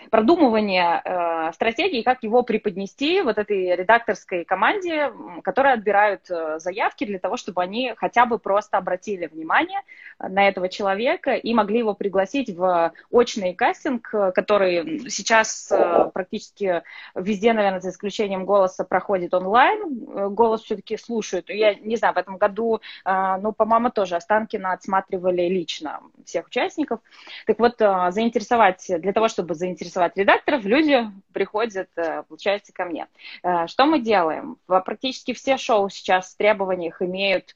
продумывание 0.10 1.01
э, 1.03 1.51
стратегии, 1.53 2.01
как 2.01 2.24
его 2.24 2.43
преподнести 2.43 3.21
вот 3.21 3.38
этой 3.38 3.75
редакторской 3.75 4.43
команде, 4.45 5.12
которая 5.43 5.75
отбирают 5.75 6.29
э, 6.29 6.60
заявки 6.60 7.05
для 7.05 7.19
того, 7.19 7.38
чтобы 7.38 7.62
они 7.62 7.93
хотя 7.98 8.25
бы 8.25 8.39
просто 8.39 8.77
обратили 8.77 9.27
внимание 9.27 9.81
на 10.19 10.48
этого 10.48 10.69
человека 10.69 11.33
и 11.33 11.53
могли 11.53 11.79
его 11.79 11.93
пригласить 11.93 12.50
в 12.55 12.93
очный 13.10 13.53
кастинг, 13.53 14.10
который 14.33 15.10
сейчас 15.10 15.71
э, 15.71 16.10
практически 16.13 16.83
везде, 17.15 17.53
наверное, 17.53 17.81
за 17.81 17.89
исключением 17.89 18.45
голоса, 18.45 18.83
проходит 18.83 19.33
онлайн. 19.33 20.07
Э, 20.10 20.29
голос 20.29 20.63
все-таки 20.63 20.98
слушают. 20.98 21.50
Я 21.50 21.75
не 21.75 21.95
знаю, 21.95 22.13
в 22.13 22.17
этом 22.17 22.38
году, 22.38 22.81
э, 23.05 23.38
ну, 23.41 23.51
по-моему, 23.51 23.89
тоже 23.89 24.15
Останкина 24.15 24.74
отсматривали 24.74 25.43
лично 25.43 26.01
всех 26.25 26.48
участников. 26.48 27.00
Так 27.45 27.60
вот, 27.60 27.81
э, 27.81 28.12
заинтересовать, 28.12 28.86
для 28.88 29.13
того, 29.13 29.27
чтобы 29.27 29.55
заинтересовать 29.55 29.81
заинтересовать 29.82 30.18
редакторов, 30.18 30.64
люди 30.64 31.10
приходят, 31.34 31.90
э, 31.96 32.24
получается, 32.24 32.72
ко 32.74 32.86
мне. 32.86 33.08
Э, 33.44 33.68
что 33.68 33.86
мы 33.86 34.00
делаем? 34.00 34.58
Практически 34.68 35.34
все 35.34 35.58
шоу 35.58 35.90
сейчас 35.90 36.34
в 36.34 36.38
требованиях 36.38 37.02
имеют 37.02 37.56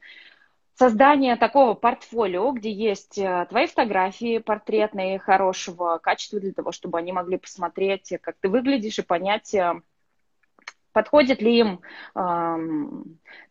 создание 0.75 1.35
такого 1.35 1.73
портфолио, 1.73 2.51
где 2.51 2.71
есть 2.71 3.17
э, 3.17 3.45
твои 3.49 3.67
фотографии 3.67 4.39
портретные 4.39 5.19
хорошего 5.19 5.99
качества 5.99 6.39
для 6.39 6.53
того, 6.53 6.71
чтобы 6.71 6.97
они 6.97 7.11
могли 7.11 7.37
посмотреть, 7.37 8.13
как 8.21 8.35
ты 8.39 8.49
выглядишь 8.49 8.99
и 8.99 9.03
понять, 9.03 9.55
подходит 10.91 11.41
ли 11.41 11.59
им 11.59 11.81
э, 12.15 12.57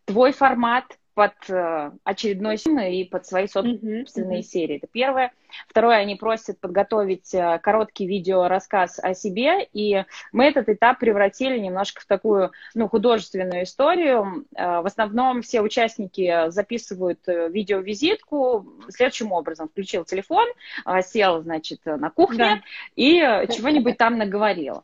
твой 0.05 0.33
формат, 0.33 0.99
под 1.15 1.33
э, 1.49 1.93
очередной 2.03 2.57
и 2.57 3.05
под 3.05 3.27
свои 3.27 3.47
собственные 3.47 4.05
mm-hmm. 4.05 4.43
серии. 4.43 4.77
Это 4.77 4.87
первое. 4.87 5.33
Второе, 5.69 5.99
они 5.99 6.17
просят 6.17 6.59
подготовить 6.59 7.33
э, 7.33 7.61
короткий 7.63 8.07
видеорассказ 8.07 8.99
о 8.99 9.15
себе, 9.15 9.69
и 9.73 10.05
мы 10.33 10.47
этот 10.47 10.69
этап 10.69 10.99
превратили 10.99 11.59
немножко 11.59 12.01
в 12.01 12.07
такую 12.07 12.51
ну, 12.75 12.89
художественную 12.89 13.63
историю. 13.63 14.45
Э, 14.57 14.81
в 14.81 14.87
основном 14.87 15.43
все 15.43 15.61
участники 15.61 16.51
записывают 16.51 17.21
видеовизитку 17.27 18.67
следующим 18.89 19.33
образом. 19.33 19.69
Включил 19.69 20.05
телефон, 20.05 20.47
сел, 21.03 21.43
значит, 21.43 21.81
на 21.85 22.11
кухне 22.11 22.39
да. 22.39 22.61
и 22.97 23.19
чего-нибудь 23.55 23.97
там 23.97 24.19
наговорил. 24.19 24.83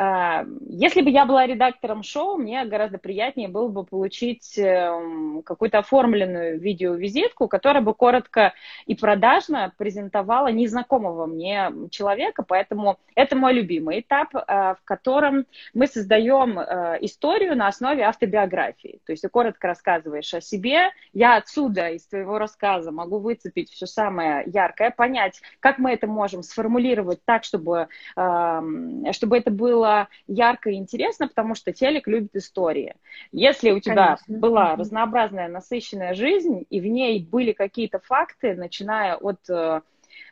Если 0.00 1.02
бы 1.02 1.10
я 1.10 1.26
была 1.26 1.46
редактором 1.46 2.02
шоу, 2.02 2.38
мне 2.38 2.64
гораздо 2.64 2.96
приятнее 2.96 3.48
было 3.48 3.68
бы 3.68 3.84
получить 3.84 4.56
эм, 4.56 5.42
какую-то 5.42 5.80
оформленную 5.80 6.58
видеовизитку, 6.58 7.48
которая 7.48 7.82
бы 7.82 7.92
коротко 7.92 8.54
и 8.86 8.94
продажно 8.94 9.74
презентовала 9.76 10.48
незнакомого 10.48 11.26
мне 11.26 11.70
человека, 11.90 12.42
поэтому 12.48 12.98
это 13.14 13.36
мой 13.36 13.52
любимый 13.52 14.00
этап, 14.00 14.34
э, 14.34 14.40
в 14.40 14.78
котором 14.84 15.44
мы 15.74 15.86
создаем 15.86 16.58
э, 16.58 16.96
историю 17.02 17.54
на 17.54 17.68
основе 17.68 18.04
автобиографии. 18.04 19.00
То 19.04 19.12
есть 19.12 19.22
ты 19.22 19.28
коротко 19.28 19.66
рассказываешь 19.66 20.32
о 20.32 20.40
себе, 20.40 20.92
я 21.12 21.36
отсюда 21.36 21.90
из 21.90 22.06
твоего 22.06 22.38
рассказа 22.38 22.90
могу 22.90 23.18
выцепить 23.18 23.70
все 23.70 23.84
самое 23.84 24.44
яркое, 24.46 24.90
понять, 24.90 25.42
как 25.60 25.76
мы 25.76 25.92
это 25.92 26.06
можем 26.06 26.42
сформулировать 26.42 27.22
так, 27.26 27.44
чтобы, 27.44 27.88
эм, 28.16 29.04
чтобы 29.12 29.36
это 29.36 29.50
было 29.50 29.89
ярко 30.26 30.70
и 30.70 30.74
интересно, 30.74 31.28
потому 31.28 31.54
что 31.54 31.72
телек 31.72 32.06
любит 32.06 32.34
истории. 32.34 32.94
Если 33.32 33.70
у 33.70 33.80
тебя 33.80 34.18
Конечно. 34.26 34.38
была 34.38 34.76
разнообразная 34.76 35.48
насыщенная 35.48 36.14
жизнь, 36.14 36.66
и 36.70 36.80
в 36.80 36.86
ней 36.86 37.22
были 37.22 37.52
какие-то 37.52 37.98
факты, 37.98 38.54
начиная 38.54 39.16
от 39.16 39.38
Э, 39.50 39.80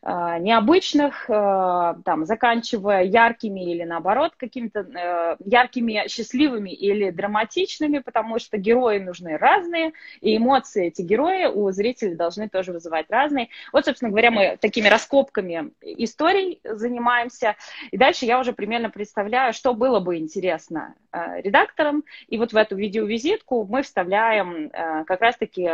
необычных, 0.03 1.29
э, 1.29 1.95
там, 2.05 2.25
заканчивая 2.25 3.03
яркими 3.03 3.73
или 3.73 3.83
наоборот 3.83 4.35
какими-то 4.37 4.81
э, 4.81 5.37
яркими, 5.45 6.07
счастливыми 6.09 6.71
или 6.71 7.11
драматичными, 7.11 7.99
потому 7.99 8.39
что 8.39 8.59
герои 8.59 8.99
нужны 8.99 9.37
разные, 9.37 9.93
и 10.21 10.37
эмоции 10.37 10.87
эти 10.87 11.03
герои 11.03 11.47
у 11.47 11.71
зрителей 11.73 12.15
должны 12.15 12.49
тоже 12.49 12.73
вызывать 12.73 13.07
разные. 13.11 13.49
Вот, 13.73 13.87
собственно 13.87 14.11
говоря, 14.11 14.31
мы 14.31 14.57
такими 14.61 14.87
раскопками 14.89 15.73
историй 15.83 16.61
занимаемся, 16.63 17.57
и 17.91 17.97
дальше 17.97 18.25
я 18.25 18.39
уже 18.39 18.53
примерно 18.53 18.91
представляю, 18.91 19.53
что 19.53 19.75
было 19.75 19.99
бы 20.01 20.19
интересно 20.19 20.95
редакторам, 21.13 22.05
и 22.29 22.39
вот 22.39 22.53
в 22.53 22.57
эту 22.57 22.77
видеовизитку 22.77 23.65
мы 23.65 23.83
вставляем 23.83 24.71
как 24.71 25.21
раз-таки 25.23 25.71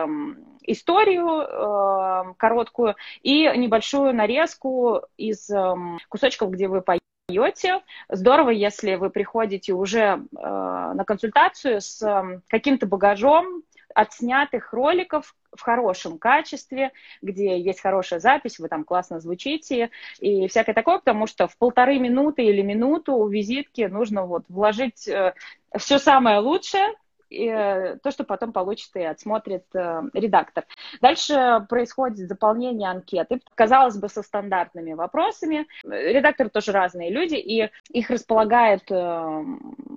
историю 0.62 2.34
короткую 2.38 2.94
и 3.22 3.50
небольшую 3.56 4.13
нарезку 4.14 5.02
из 5.16 5.50
эм, 5.50 5.98
кусочков, 6.08 6.50
где 6.50 6.68
вы 6.68 6.82
поете. 6.82 7.82
Здорово, 8.08 8.50
если 8.50 8.94
вы 8.96 9.10
приходите 9.10 9.72
уже 9.72 10.00
э, 10.00 10.16
на 10.36 11.04
консультацию 11.06 11.80
с 11.80 12.02
эм, 12.02 12.42
каким-то 12.48 12.86
багажом 12.86 13.62
отснятых 13.94 14.72
роликов 14.72 15.34
в 15.54 15.60
хорошем 15.60 16.18
качестве, 16.18 16.92
где 17.22 17.58
есть 17.60 17.80
хорошая 17.80 18.18
запись, 18.18 18.58
вы 18.58 18.68
там 18.68 18.84
классно 18.84 19.20
звучите 19.20 19.90
и 20.18 20.48
всякое 20.48 20.74
такое, 20.74 20.98
потому 20.98 21.26
что 21.26 21.46
в 21.46 21.56
полторы 21.56 21.98
минуты 21.98 22.42
или 22.42 22.60
минуту 22.60 23.14
у 23.14 23.28
визитки 23.28 23.82
нужно 23.82 24.26
вот 24.26 24.44
вложить 24.48 25.06
э, 25.06 25.34
все 25.76 25.98
самое 25.98 26.40
лучшее, 26.40 26.88
Э, 26.88 27.03
то, 27.28 28.10
что 28.10 28.24
потом 28.24 28.52
получит 28.52 28.94
и 28.96 29.02
отсмотрит 29.02 29.64
э, 29.74 30.02
редактор. 30.12 30.64
Дальше 31.00 31.66
происходит 31.68 32.28
заполнение 32.28 32.90
анкеты, 32.90 33.40
казалось 33.54 33.96
бы, 33.96 34.08
со 34.08 34.22
стандартными 34.22 34.92
вопросами. 34.92 35.66
Редакторы 35.84 36.50
тоже 36.50 36.72
разные 36.72 37.10
люди, 37.10 37.36
и 37.36 37.70
их 37.90 38.10
располагают 38.10 38.90
э, 38.90 39.44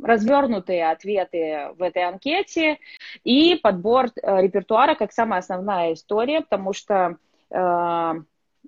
развернутые 0.04 0.90
ответы 0.90 1.70
в 1.78 1.82
этой 1.82 2.04
анкете 2.04 2.80
и 3.24 3.56
подбор 3.56 4.08
репертуара 4.16 4.96
как 4.96 5.12
самая 5.12 5.40
основная 5.40 5.94
история, 5.94 6.42
потому 6.42 6.74
что 6.74 7.18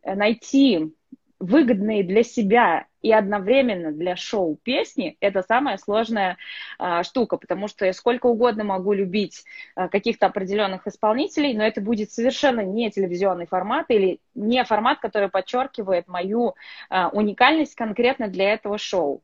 найти 0.04 0.94
выгодные 1.40 2.04
для 2.04 2.24
себя 2.24 2.86
и 3.02 3.12
одновременно 3.12 3.92
для 3.92 4.16
шоу 4.16 4.58
песни 4.62 5.18
это 5.20 5.42
самая 5.42 5.78
сложная 5.78 6.38
а, 6.78 7.04
штука, 7.04 7.38
потому 7.38 7.68
что 7.68 7.86
я 7.86 7.94
сколько 7.94 8.28
угодно 8.28 8.64
могу 8.64 8.94
любить 8.94 9.44
а, 9.76 9.88
каких-то 9.88 10.26
определенных 10.26 10.88
исполнителей, 10.88 11.54
но 11.54 11.64
это 11.64 11.82
будет 11.82 12.12
совершенно 12.12 12.62
не 12.62 12.92
телевизионный 12.92 13.48
формат 13.48 13.86
или 13.90 14.20
не 14.36 14.64
формат, 14.64 15.00
который 15.00 15.30
подчеркивает 15.30 16.08
мою 16.08 16.56
а, 16.90 17.10
уникальность 17.10 17.76
конкретно 17.76 18.28
для 18.28 18.54
этого 18.54 18.78
шоу. 18.78 19.22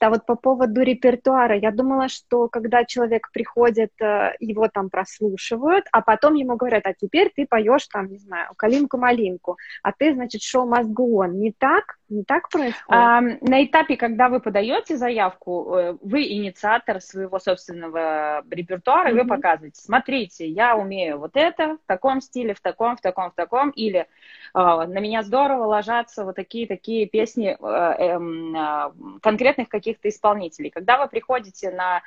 А 0.00 0.10
вот 0.10 0.26
по 0.26 0.34
поводу 0.34 0.82
репертуара, 0.82 1.56
я 1.56 1.70
думала, 1.70 2.08
что 2.08 2.48
когда 2.48 2.84
человек 2.84 3.30
приходит, 3.32 3.92
э, 4.00 4.32
его 4.40 4.68
там 4.68 4.90
прослушивают, 4.90 5.86
а 5.92 6.00
потом 6.00 6.34
ему 6.34 6.56
говорят, 6.56 6.86
а 6.86 6.94
теперь 6.94 7.30
ты 7.34 7.46
поешь 7.46 7.86
там, 7.86 8.06
не 8.06 8.18
знаю, 8.18 8.50
калинку-малинку, 8.56 9.58
а 9.82 9.92
ты, 9.92 10.14
значит, 10.14 10.42
шоу 10.42 10.68
must 10.68 10.92
go 10.92 11.06
on. 11.24 11.32
Не 11.32 11.52
так? 11.52 11.98
Не 12.08 12.24
так 12.24 12.48
происходит? 12.48 12.84
А, 12.88 13.20
на 13.20 13.64
этапе, 13.64 13.96
когда 13.96 14.28
вы 14.28 14.40
подаете 14.40 14.96
заявку, 14.96 15.74
э, 15.76 15.96
вы 16.02 16.22
инициатор 16.22 17.00
своего 17.00 17.38
собственного 17.38 18.42
репертуара, 18.50 19.10
mm-hmm. 19.10 19.22
вы 19.22 19.26
показываете, 19.26 19.80
смотрите, 19.80 20.48
я 20.48 20.76
умею 20.76 21.18
вот 21.18 21.32
это 21.34 21.76
в 21.76 21.86
таком 21.86 22.20
стиле, 22.20 22.54
в 22.54 22.60
таком, 22.60 22.96
в 22.96 23.00
таком, 23.00 23.30
в 23.30 23.34
таком, 23.34 23.70
или 23.70 24.06
а, 24.52 24.86
на 24.86 24.98
меня 24.98 25.22
здорово 25.22 25.66
ложатся 25.66 26.24
вот 26.24 26.36
такие-такие 26.36 27.06
песни 27.06 27.56
э, 27.58 27.66
эм, 27.66 28.56
а, 28.56 28.92
конкретных 29.22 29.68
каких-то 29.90 30.08
исполнителей. 30.08 30.70
Когда 30.70 30.98
вы 30.98 31.08
приходите 31.08 31.70
на 31.70 32.02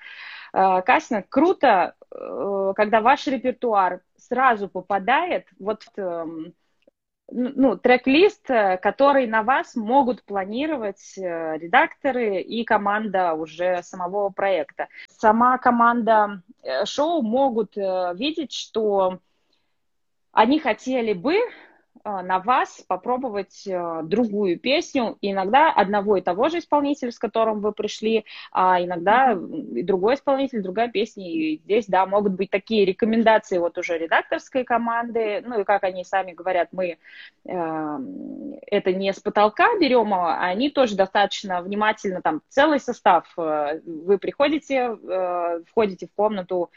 э, 0.53 0.81
кастинг, 0.81 1.27
круто, 1.29 1.95
э, 2.11 2.73
когда 2.75 3.01
ваш 3.01 3.27
репертуар 3.27 4.01
сразу 4.17 4.69
попадает 4.69 5.47
вот 5.59 5.83
эм, 5.97 6.53
ну, 7.29 7.77
трек-лист, 7.77 8.45
который 8.45 9.27
на 9.27 9.43
вас 9.43 9.75
могут 9.75 10.23
планировать 10.23 11.13
редакторы 11.17 12.41
и 12.41 12.63
команда 12.63 13.33
уже 13.33 13.81
самого 13.83 14.29
проекта. 14.29 14.87
Сама 15.09 15.57
команда 15.57 16.41
шоу 16.85 17.21
могут 17.21 17.75
видеть, 17.75 18.51
что 18.53 19.19
они 20.33 20.59
хотели 20.59 21.13
бы 21.13 21.37
на 22.05 22.39
вас 22.39 22.83
попробовать 22.87 23.65
а, 23.67 24.01
другую 24.01 24.59
песню. 24.59 25.17
Иногда 25.21 25.71
одного 25.71 26.17
и 26.17 26.21
того 26.21 26.49
же 26.49 26.59
исполнителя, 26.59 27.11
с 27.11 27.19
которым 27.19 27.61
вы 27.61 27.71
пришли, 27.71 28.25
а 28.51 28.81
иногда 28.81 29.31
и 29.31 29.83
другой 29.83 30.15
исполнитель, 30.15 30.61
другая 30.61 30.89
песня. 30.89 31.29
И 31.29 31.57
здесь, 31.63 31.85
да, 31.87 32.05
могут 32.05 32.33
быть 32.33 32.49
такие 32.49 32.85
рекомендации 32.85 33.57
вот 33.57 33.77
уже 33.77 33.97
редакторской 33.97 34.63
команды. 34.63 35.41
Ну 35.45 35.61
и 35.61 35.63
как 35.63 35.83
они 35.83 36.03
сами 36.03 36.33
говорят, 36.33 36.69
мы 36.71 36.97
э, 37.45 37.99
это 38.67 38.91
не 38.91 39.13
с 39.13 39.19
потолка 39.19 39.67
берем, 39.79 40.13
а 40.13 40.39
они 40.39 40.69
тоже 40.69 40.95
достаточно 40.95 41.61
внимательно, 41.61 42.21
там 42.21 42.41
целый 42.49 42.79
состав. 42.79 43.31
Э, 43.37 43.79
вы 43.85 44.17
приходите, 44.17 44.97
э, 45.01 45.61
входите 45.69 46.07
в 46.07 46.15
комнату, 46.15 46.63
а, 46.63 46.69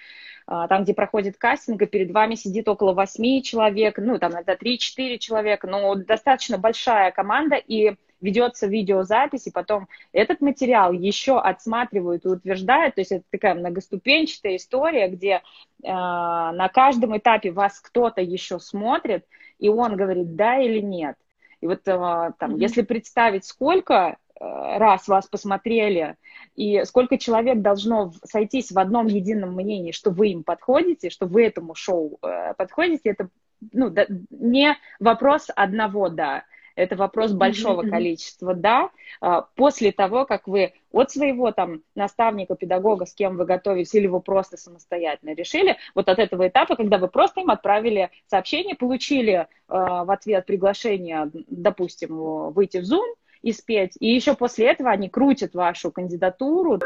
там, 0.47 0.85
где 0.85 0.95
проходит 0.95 1.37
кастинг, 1.37 1.83
и 1.83 1.87
перед 1.87 2.13
вами 2.13 2.37
сидит 2.37 2.69
около 2.69 2.93
восьми 2.93 3.43
человек, 3.43 3.99
ну, 3.99 4.19
там, 4.19 4.33
это 4.33 4.57
три-четыре 4.57 5.19
человека, 5.19 5.67
но 5.67 5.95
достаточно 5.97 6.57
большая 6.57 7.11
команда, 7.11 7.57
и 7.57 7.97
ведется 8.21 8.67
видеозапись, 8.67 9.47
и 9.47 9.51
потом 9.51 9.89
этот 10.13 10.41
материал 10.41 10.93
еще 10.93 11.39
отсматривают 11.39 12.25
и 12.25 12.29
утверждают, 12.29 12.95
то 12.95 13.01
есть 13.01 13.13
это 13.13 13.25
такая 13.31 13.55
многоступенчатая 13.55 14.57
история, 14.57 15.09
где 15.09 15.31
э, 15.33 15.41
на 15.83 16.69
каждом 16.73 17.17
этапе 17.17 17.51
вас 17.51 17.81
кто-то 17.81 18.21
еще 18.23 18.59
смотрит, 18.59 19.27
и 19.59 19.69
он 19.69 19.97
говорит 19.97 20.35
да 20.35 20.59
или 20.59 20.81
нет. 20.81 21.17
И 21.61 21.67
вот 21.67 21.81
э, 21.87 21.93
там, 22.39 22.55
mm-hmm. 22.55 22.59
если 22.59 22.83
представить, 22.83 23.45
сколько 23.45 24.17
раз 24.41 25.09
вас 25.09 25.27
посмотрели, 25.27 26.17
и 26.55 26.83
сколько 26.85 27.19
человек 27.19 27.61
должно 27.61 28.13
сойтись 28.25 28.71
в 28.71 28.79
одном 28.79 29.07
едином 29.07 29.55
мнении, 29.55 29.93
что 29.93 30.11
вы 30.11 30.29
им 30.29 30.45
подходите, 30.45 31.11
что 31.11 31.27
вы 31.27 31.45
этому 31.45 31.75
шоу 31.75 32.19
э, 32.23 32.55
подходите, 32.55 33.11
это 33.11 33.29
ну, 33.73 33.91
да, 33.91 34.07
не 34.31 34.77
вопрос 35.01 35.49
одного 35.55 36.09
«да», 36.09 36.45
это 36.75 36.95
вопрос 36.95 37.33
большого 37.33 37.83
mm-hmm. 37.83 37.91
количества 37.91 38.55
«да». 38.55 38.91
А, 39.21 39.43
после 39.55 39.93
того, 39.93 40.27
как 40.27 40.47
вы 40.47 40.75
от 40.93 41.11
своего 41.11 41.51
там 41.51 41.81
наставника, 41.95 42.55
педагога, 42.55 43.07
с 43.07 43.15
кем 43.15 43.39
вы 43.39 43.47
готовились, 43.47 43.95
или 43.95 44.07
вы 44.07 44.21
просто 44.21 44.59
самостоятельно 44.59 45.35
решили, 45.35 45.79
вот 45.95 46.09
от 46.09 46.19
этого 46.19 46.49
этапа, 46.49 46.77
когда 46.77 46.99
вы 46.99 47.09
просто 47.09 47.41
им 47.41 47.51
отправили 47.51 48.11
сообщение, 48.27 48.75
получили 48.75 49.33
э, 49.35 49.47
в 49.69 50.11
ответ 50.11 50.45
приглашение, 50.45 51.31
допустим, 51.33 52.53
выйти 52.53 52.79
в 52.79 52.83
Zoom, 52.83 53.15
и 53.47 53.53
спеть. 53.53 53.93
И 54.01 54.13
еще 54.13 54.35
после 54.35 54.67
этого 54.67 54.91
они 54.91 55.09
крутят 55.09 55.55
вашу 55.55 55.93
кандидатуру. 55.93 56.81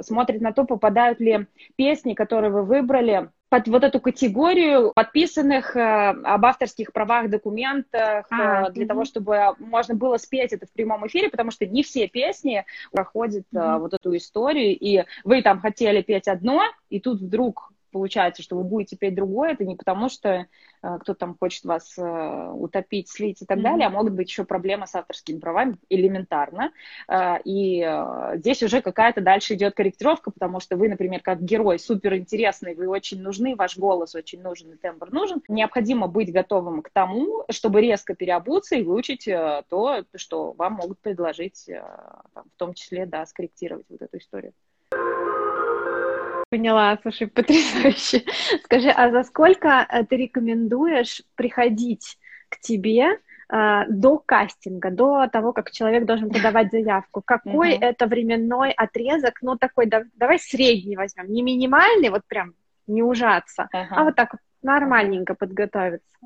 смотрит 0.00 0.40
на 0.40 0.52
то, 0.52 0.64
попадают 0.64 1.18
ли 1.18 1.46
песни, 1.76 2.14
которые 2.14 2.52
вы 2.52 2.62
выбрали, 2.62 3.28
под 3.48 3.68
вот 3.68 3.84
эту 3.84 4.00
категорию 4.00 4.92
подписанных 4.94 5.76
э, 5.76 5.80
об 5.80 6.46
авторских 6.46 6.90
правах 6.90 7.28
документах 7.28 8.26
а, 8.30 8.68
э, 8.68 8.72
для 8.72 8.84
угу. 8.84 8.88
того, 8.88 9.04
чтобы 9.04 9.54
можно 9.58 9.94
было 9.94 10.16
спеть 10.16 10.54
это 10.54 10.64
в 10.66 10.72
прямом 10.72 11.06
эфире, 11.06 11.28
потому 11.28 11.50
что 11.50 11.66
не 11.66 11.82
все 11.82 12.08
песни 12.08 12.64
проходят 12.92 13.44
угу. 13.52 13.60
э, 13.60 13.78
вот 13.78 13.92
эту 13.92 14.16
историю, 14.16 14.78
и 14.78 15.04
вы 15.24 15.42
там 15.42 15.60
хотели 15.60 16.00
петь 16.00 16.28
одно, 16.28 16.62
и 16.88 16.98
тут 16.98 17.20
вдруг 17.20 17.72
получается, 17.92 18.42
что 18.42 18.56
вы 18.56 18.64
будете 18.64 18.96
петь 18.96 19.14
другое, 19.14 19.52
это 19.52 19.64
не 19.64 19.76
потому, 19.76 20.08
что 20.08 20.28
э, 20.28 20.46
кто-то 20.82 21.14
там 21.14 21.36
хочет 21.38 21.64
вас 21.64 21.96
э, 21.96 22.50
утопить, 22.54 23.08
слить 23.08 23.42
и 23.42 23.46
так 23.46 23.58
mm-hmm. 23.58 23.62
далее, 23.62 23.86
а 23.86 23.90
могут 23.90 24.14
быть 24.14 24.28
еще 24.28 24.44
проблемы 24.44 24.86
с 24.86 24.94
авторскими 24.94 25.38
правами 25.38 25.76
элементарно. 25.88 26.72
Э, 27.08 27.36
и 27.44 27.82
э, 27.86 28.38
здесь 28.38 28.62
уже 28.62 28.82
какая-то 28.82 29.20
дальше 29.20 29.54
идет 29.54 29.74
корректировка, 29.74 30.30
потому 30.30 30.60
что 30.60 30.76
вы, 30.76 30.88
например, 30.88 31.20
как 31.20 31.42
герой 31.42 31.78
суперинтересный, 31.78 32.74
вы 32.74 32.88
очень 32.88 33.20
нужны, 33.20 33.54
ваш 33.54 33.76
голос 33.76 34.14
очень 34.14 34.42
нужен 34.42 34.72
и 34.72 34.76
тембр 34.76 35.12
нужен. 35.12 35.42
Необходимо 35.48 36.08
быть 36.08 36.32
готовым 36.32 36.82
к 36.82 36.90
тому, 36.90 37.44
чтобы 37.50 37.80
резко 37.80 38.14
переобуться 38.14 38.76
и 38.76 38.82
выучить 38.82 39.28
э, 39.28 39.62
то, 39.68 40.04
что 40.14 40.52
вам 40.52 40.74
могут 40.74 40.98
предложить, 41.00 41.68
э, 41.68 41.82
там, 42.34 42.44
в 42.54 42.58
том 42.58 42.74
числе, 42.74 43.06
да, 43.06 43.26
скорректировать 43.26 43.86
вот 43.88 44.02
эту 44.02 44.18
историю. 44.18 44.52
Поняла, 46.52 46.98
слушай, 47.00 47.28
потрясающе. 47.28 48.24
Скажи, 48.64 48.90
а 48.90 49.10
за 49.10 49.22
сколько 49.22 49.86
э, 49.88 50.04
ты 50.04 50.16
рекомендуешь 50.18 51.22
приходить 51.34 52.18
к 52.50 52.60
тебе 52.60 53.18
э, 53.50 53.84
до 53.88 54.18
кастинга, 54.18 54.90
до 54.90 55.28
того, 55.28 55.54
как 55.54 55.70
человек 55.70 56.04
должен 56.04 56.28
подавать 56.28 56.70
заявку? 56.70 57.22
Какой 57.24 57.76
угу. 57.76 57.82
это 57.82 58.06
временной 58.06 58.72
отрезок? 58.72 59.38
Ну, 59.40 59.56
такой, 59.56 59.86
да, 59.86 60.02
давай 60.14 60.38
средний 60.38 60.94
возьмем. 60.94 61.32
Не 61.32 61.40
минимальный, 61.40 62.10
вот 62.10 62.20
прям 62.28 62.52
не 62.86 63.02
ужаться, 63.02 63.70
ага. 63.72 63.96
а 63.96 64.04
вот 64.04 64.14
так 64.14 64.34
нормальненько 64.60 65.34
подготовиться. 65.34 66.18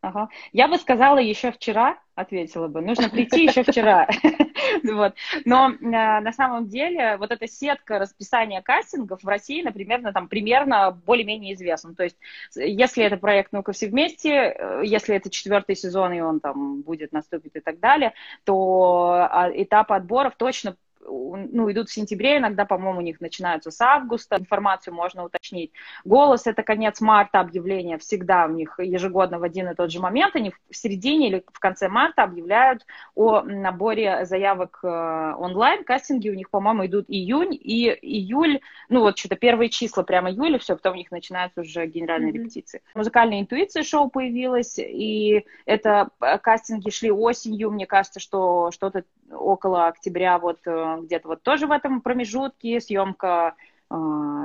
Ага. 0.00 0.28
Я 0.52 0.68
бы 0.68 0.78
сказала 0.78 1.18
еще 1.18 1.50
вчера, 1.50 1.98
ответила 2.14 2.68
бы, 2.68 2.80
нужно 2.80 3.08
прийти 3.08 3.46
еще 3.46 3.64
вчера. 3.64 4.08
вот. 4.84 5.14
Но 5.44 5.70
э, 5.70 5.76
на 5.80 6.32
самом 6.32 6.68
деле 6.68 7.16
вот 7.16 7.32
эта 7.32 7.48
сетка 7.48 7.98
расписания 7.98 8.62
кастингов 8.62 9.24
в 9.24 9.28
России, 9.28 9.60
например, 9.60 10.00
там 10.12 10.28
примерно 10.28 10.92
более-менее 10.92 11.54
известна. 11.54 11.96
То 11.96 12.04
есть 12.04 12.16
если 12.54 13.04
это 13.04 13.16
проект 13.16 13.52
«Ну-ка 13.52 13.72
все 13.72 13.88
вместе», 13.88 14.30
э, 14.30 14.82
если 14.84 15.16
это 15.16 15.30
четвертый 15.30 15.74
сезон, 15.74 16.12
и 16.12 16.20
он 16.20 16.38
там 16.38 16.82
будет, 16.82 17.10
наступит 17.10 17.56
и 17.56 17.60
так 17.60 17.80
далее, 17.80 18.14
то 18.44 19.26
а, 19.28 19.50
этап 19.52 19.90
отборов 19.90 20.36
точно 20.36 20.76
ну, 21.08 21.70
идут 21.70 21.88
в 21.88 21.92
сентябре, 21.92 22.38
иногда, 22.38 22.64
по-моему, 22.64 22.98
у 22.98 23.02
них 23.02 23.20
начинаются 23.20 23.70
с 23.70 23.80
августа, 23.80 24.36
информацию 24.36 24.94
можно 24.94 25.24
уточнить. 25.24 25.72
Голос– 26.04 26.46
это 26.46 26.62
конец 26.62 27.00
марта 27.00 27.40
объявления, 27.40 27.98
всегда 27.98 28.46
у 28.46 28.50
них 28.50 28.78
ежегодно 28.78 29.38
в 29.38 29.42
один 29.42 29.68
и 29.68 29.74
тот 29.74 29.90
же 29.90 30.00
момент, 30.00 30.36
они 30.36 30.52
в 30.70 30.76
середине 30.76 31.28
или 31.28 31.44
в 31.52 31.58
конце 31.58 31.88
марта 31.88 32.22
объявляют 32.22 32.86
о 33.14 33.42
наборе 33.42 34.24
заявок 34.24 34.80
э, 34.82 35.34
онлайн, 35.38 35.84
кастинги 35.84 36.28
у 36.28 36.34
них, 36.34 36.50
по-моему, 36.50 36.86
идут 36.86 37.06
июнь 37.08 37.54
и 37.54 37.88
июль, 37.90 38.60
ну, 38.88 39.00
вот 39.00 39.18
что-то 39.18 39.36
первые 39.36 39.70
числа 39.70 40.02
прямо 40.02 40.30
июля, 40.30 40.58
все, 40.58 40.76
потом 40.76 40.94
у 40.94 40.96
них 40.96 41.10
начинаются 41.10 41.60
уже 41.60 41.86
генеральные 41.86 42.32
mm-hmm. 42.32 42.36
репетиции. 42.36 42.82
Музыкальная 42.94 43.40
интуиция 43.40 43.82
шоу 43.82 44.10
появилась, 44.10 44.78
и 44.78 45.44
это 45.66 46.10
э, 46.20 46.38
кастинги 46.38 46.90
шли 46.90 47.10
осенью, 47.10 47.70
мне 47.70 47.86
кажется, 47.86 48.20
что 48.20 48.70
что-то 48.70 49.04
около 49.30 49.88
октября, 49.88 50.38
вот 50.38 50.58
э, 50.66 50.97
где-то 51.02 51.28
вот 51.28 51.42
тоже 51.42 51.66
в 51.66 51.72
этом 51.72 52.00
промежутке, 52.00 52.80
съемка 52.80 53.54
э, 53.90 53.94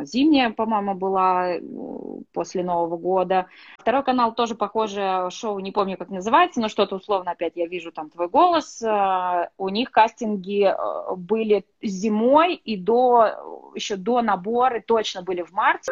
зимняя, 0.03 0.51
по-моему, 0.51 0.93
была 0.95 1.55
э, 1.55 1.62
после 2.33 2.63
Нового 2.63 2.98
года. 2.98 3.48
Второй 3.77 4.03
канал 4.03 4.33
тоже 4.33 4.55
похожее 4.55 5.29
шоу, 5.29 5.60
не 5.60 5.72
помню, 5.72 5.98
как 5.98 6.10
называется, 6.10 6.62
но 6.62 6.69
что-то 6.69 6.95
условно 6.95 7.31
опять 7.31 7.53
я 7.55 7.67
вижу 7.67 7.91
там 7.91 8.10
твой 8.10 8.29
голос. 8.29 8.81
У 9.57 9.69
них 9.69 9.91
кастинги 9.91 10.74
были 11.15 11.65
зимой 11.81 12.55
и 12.55 12.77
до, 12.77 13.72
еще 13.75 13.95
до 13.95 14.22
набора, 14.22 14.81
точно 14.86 15.22
были 15.22 15.41
в 15.41 15.51
марте. 15.51 15.91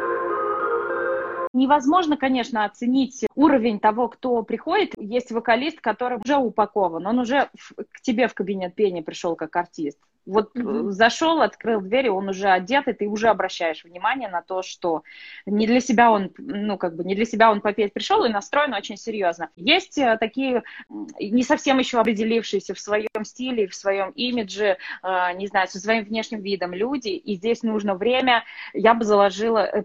Невозможно, 1.53 2.15
конечно, 2.15 2.63
оценить 2.63 3.25
уровень 3.35 3.79
того, 3.79 4.07
кто 4.07 4.41
приходит. 4.43 4.93
Есть 4.97 5.31
вокалист, 5.31 5.81
который 5.81 6.17
уже 6.23 6.37
упакован, 6.37 7.05
он 7.05 7.19
уже 7.19 7.49
к 7.75 8.01
тебе 8.01 8.27
в 8.27 8.33
кабинет 8.33 8.73
пения 8.73 9.03
пришел 9.03 9.35
как 9.35 9.55
артист. 9.55 9.99
Вот 10.25 10.55
mm-hmm. 10.55 10.91
зашел, 10.91 11.41
открыл 11.41 11.81
дверь, 11.81 12.09
он 12.09 12.29
уже 12.29 12.49
одет, 12.49 12.87
и 12.87 12.93
ты 12.93 13.07
уже 13.07 13.29
обращаешь 13.29 13.83
внимание 13.83 14.29
на 14.29 14.41
то, 14.41 14.61
что 14.61 15.03
не 15.45 15.67
для 15.67 15.79
себя 15.79 16.11
он, 16.11 16.31
ну, 16.37 16.77
как 16.77 16.95
бы 16.95 17.03
не 17.03 17.15
для 17.15 17.25
себя 17.25 17.51
он 17.51 17.61
попеть 17.61 17.93
пришел 17.93 18.23
и 18.23 18.29
настроен 18.29 18.73
очень 18.73 18.97
серьезно. 18.97 19.49
Есть 19.55 19.97
э, 19.97 20.17
такие 20.19 20.63
не 20.89 21.43
совсем 21.43 21.79
еще 21.79 21.99
определившиеся 21.99 22.73
в 22.73 22.79
своем 22.79 23.23
стиле, 23.23 23.67
в 23.67 23.75
своем 23.75 24.11
имидже, 24.11 24.77
э, 25.03 25.33
не 25.35 25.47
знаю, 25.47 25.67
со 25.67 25.79
своим 25.79 26.05
внешним 26.05 26.41
видом 26.41 26.73
люди, 26.73 27.09
и 27.09 27.35
здесь 27.35 27.63
нужно 27.63 27.95
время. 27.95 28.43
Я 28.73 28.93
бы 28.93 29.05
заложила 29.05 29.59
э, 29.59 29.81
Э, 29.81 29.83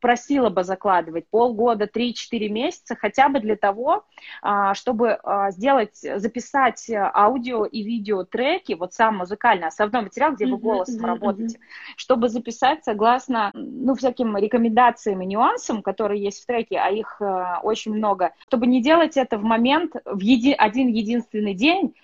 просила 0.00 0.50
бы 0.50 0.64
закладывать 0.64 1.28
полгода, 1.28 1.86
3-4 1.86 2.48
месяца, 2.48 2.96
хотя 2.96 3.28
бы 3.28 3.40
для 3.40 3.56
того, 3.56 4.04
а, 4.42 4.74
чтобы 4.74 5.18
а, 5.22 5.50
сделать, 5.50 5.96
записать 5.96 6.90
аудио 6.90 7.64
и 7.64 7.82
видео 7.82 8.24
треки, 8.24 8.74
вот 8.74 8.92
сам 8.92 9.18
музыкальный, 9.18 9.68
основной 9.68 10.02
материал, 10.02 10.32
где 10.32 10.46
вы 10.46 10.58
голосом 10.58 11.04
mm-hmm, 11.04 11.06
работаете, 11.06 11.58
mm-hmm. 11.58 11.94
чтобы 11.96 12.28
записать 12.28 12.84
согласно, 12.84 13.50
ну, 13.54 13.94
всяким 13.94 14.36
рекомендациям 14.36 15.22
и 15.22 15.26
нюансам, 15.26 15.82
которые 15.82 16.22
есть 16.22 16.42
в 16.42 16.46
треке, 16.46 16.78
а 16.78 16.90
их 16.90 17.16
э, 17.20 17.58
очень 17.62 17.94
много, 17.94 18.32
чтобы 18.46 18.66
не 18.66 18.82
делать 18.82 19.16
это 19.16 19.38
в 19.38 19.42
момент, 19.42 19.94
в 20.04 20.20
еди, 20.20 20.52
один 20.52 20.88
единственный 20.88 21.54
день, 21.54 21.94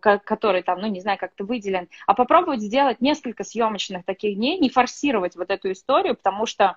который 0.00 0.62
там, 0.62 0.80
ну, 0.80 0.86
не 0.86 1.00
знаю, 1.00 1.18
как-то 1.18 1.44
выделен, 1.44 1.88
а 2.06 2.14
попробовать 2.14 2.60
сделать 2.60 3.00
несколько 3.00 3.44
съемочных 3.44 4.04
таких 4.04 4.36
дней, 4.36 4.58
не 4.58 4.70
форсировать 4.70 5.36
вот 5.36 5.50
эту 5.50 5.72
историю, 5.72 6.16
потому 6.16 6.46
что 6.46 6.76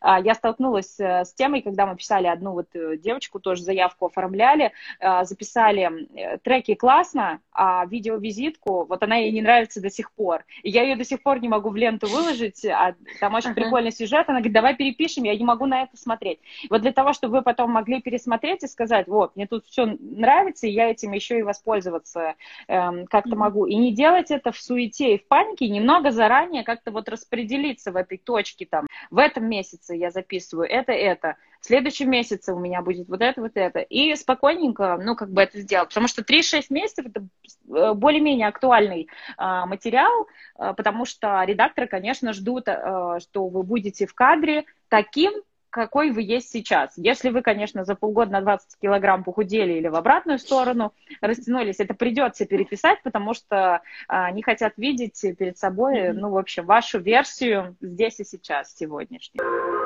я 0.00 0.34
столкнулась 0.34 0.98
э, 0.98 1.24
с 1.24 1.34
темой, 1.34 1.62
когда 1.62 1.86
мы 1.86 1.96
писали 1.96 2.26
одну 2.26 2.52
вот 2.52 2.68
э, 2.74 2.96
девочку, 2.96 3.40
тоже 3.40 3.62
заявку 3.62 4.06
оформляли, 4.06 4.72
а, 5.00 5.24
записали 5.24 6.08
э, 6.14 6.38
треки 6.38 6.74
классно, 6.74 7.40
а 7.52 7.84
видеовизитку, 7.86 8.84
вот 8.84 9.02
она 9.02 9.16
ей 9.16 9.32
не 9.32 9.42
нравится 9.42 9.80
до 9.80 9.90
сих 9.90 10.12
пор. 10.12 10.44
И 10.62 10.70
я 10.70 10.82
ее 10.82 10.96
до 10.96 11.04
сих 11.04 11.22
пор 11.22 11.40
не 11.40 11.48
могу 11.48 11.70
в 11.70 11.76
ленту 11.76 12.06
выложить, 12.06 12.64
а 12.64 12.94
там 13.20 13.34
очень 13.34 13.50
uh-huh. 13.50 13.54
прикольный 13.54 13.92
сюжет, 13.92 14.28
она 14.28 14.38
говорит, 14.38 14.52
давай 14.52 14.76
перепишем, 14.76 15.24
я 15.24 15.36
не 15.36 15.44
могу 15.44 15.66
на 15.66 15.82
это 15.82 15.96
смотреть. 15.96 16.40
Вот 16.70 16.82
для 16.82 16.92
того, 16.92 17.12
чтобы 17.12 17.38
вы 17.38 17.42
потом 17.42 17.70
могли 17.70 18.00
пересмотреть 18.00 18.64
и 18.64 18.68
сказать, 18.68 19.06
вот, 19.06 19.36
мне 19.36 19.46
тут 19.46 19.66
все 19.66 19.86
нравится, 20.00 20.66
и 20.66 20.70
я 20.70 20.90
этим 20.90 21.12
еще 21.12 21.38
и 21.38 21.42
воспользоваться 21.42 22.34
эм, 22.68 23.06
как-то 23.06 23.30
uh-huh. 23.30 23.38
могу. 23.38 23.66
И 23.66 23.74
не 23.76 23.92
делать 23.92 24.30
это 24.30 24.52
в 24.52 24.58
суете 24.58 25.14
и 25.14 25.18
в 25.18 25.26
панике, 25.28 25.68
немного 25.68 26.10
заранее 26.10 26.64
как-то 26.64 26.90
вот 26.90 27.08
распределиться 27.08 27.92
в 27.92 27.96
этой 27.96 28.18
точке 28.18 28.66
там, 28.66 28.86
в 29.10 29.18
этом 29.18 29.46
месяце 29.46 29.83
месяце 29.84 29.94
я 29.96 30.10
записываю 30.10 30.68
это, 30.68 30.92
это, 30.92 31.36
в 31.60 31.66
следующем 31.66 32.10
месяце 32.10 32.52
у 32.52 32.58
меня 32.58 32.82
будет 32.82 33.08
вот 33.08 33.20
это, 33.20 33.40
вот 33.40 33.52
это. 33.54 33.80
И 33.80 34.14
спокойненько, 34.14 34.98
ну, 35.02 35.16
как 35.16 35.30
бы 35.30 35.42
это 35.42 35.60
сделать. 35.60 35.88
Потому 35.88 36.08
что 36.08 36.22
3-6 36.22 36.66
месяцев 36.70 37.06
это 37.06 37.26
э, 37.74 37.94
более-менее 37.94 38.48
актуальный 38.48 39.08
а, 39.36 39.66
материал, 39.66 40.26
а, 40.56 40.74
потому 40.74 41.06
что 41.06 41.42
редакторы, 41.44 41.86
конечно, 41.86 42.32
ждут, 42.32 42.68
а, 42.68 43.18
что 43.20 43.48
вы 43.48 43.62
будете 43.62 44.06
в 44.06 44.14
кадре 44.14 44.64
таким, 44.88 45.32
какой 45.74 46.12
вы 46.12 46.22
есть 46.22 46.50
сейчас. 46.50 46.92
Если 46.94 47.30
вы, 47.30 47.42
конечно, 47.42 47.84
за 47.84 47.96
полгода 47.96 48.30
на 48.30 48.40
20 48.42 48.78
килограмм 48.80 49.24
похудели 49.24 49.72
или 49.72 49.88
в 49.88 49.96
обратную 49.96 50.38
сторону 50.38 50.94
растянулись, 51.20 51.80
это 51.80 51.94
придется 51.94 52.46
переписать, 52.46 53.02
потому 53.02 53.34
что 53.34 53.82
а, 54.06 54.26
они 54.26 54.44
хотят 54.44 54.74
видеть 54.76 55.20
перед 55.36 55.58
собой, 55.58 56.12
ну, 56.12 56.30
в 56.30 56.38
общем, 56.38 56.64
вашу 56.64 57.00
версию 57.00 57.76
здесь 57.80 58.20
и 58.20 58.24
сейчас, 58.24 58.72
сегодняшнюю. 58.76 59.83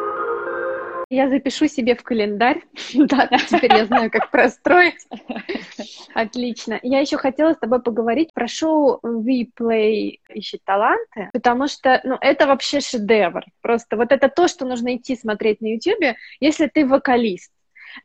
Я 1.11 1.31
запишу 1.31 1.69
себе 1.69 1.95
в 1.95 2.03
календарь. 2.03 2.63
Да, 2.95 3.27
теперь 3.49 3.73
я 3.75 3.87
знаю, 3.87 4.11
как 4.11 4.31
простроить. 4.31 5.07
Отлично. 6.15 6.79
Я 6.83 7.01
еще 7.01 7.17
хотела 7.17 7.55
с 7.55 7.59
тобой 7.59 7.81
поговорить 7.81 8.35
про 8.35 8.47
шоу 8.47 9.01
We 9.03 9.49
Play 9.59 10.19
ищет 10.29 10.63
таланты, 10.65 11.31
потому 11.33 11.69
что, 11.69 12.01
ну, 12.05 12.17
это 12.21 12.47
вообще 12.47 12.81
шедевр. 12.81 13.45
Просто 13.63 13.97
вот 13.97 14.13
это 14.13 14.29
то, 14.29 14.49
что 14.49 14.67
нужно 14.67 14.97
идти 14.97 15.17
смотреть 15.17 15.61
на 15.61 15.69
YouTube, 15.69 16.17
если 16.41 16.67
ты 16.67 16.87
вокалист. 16.87 17.53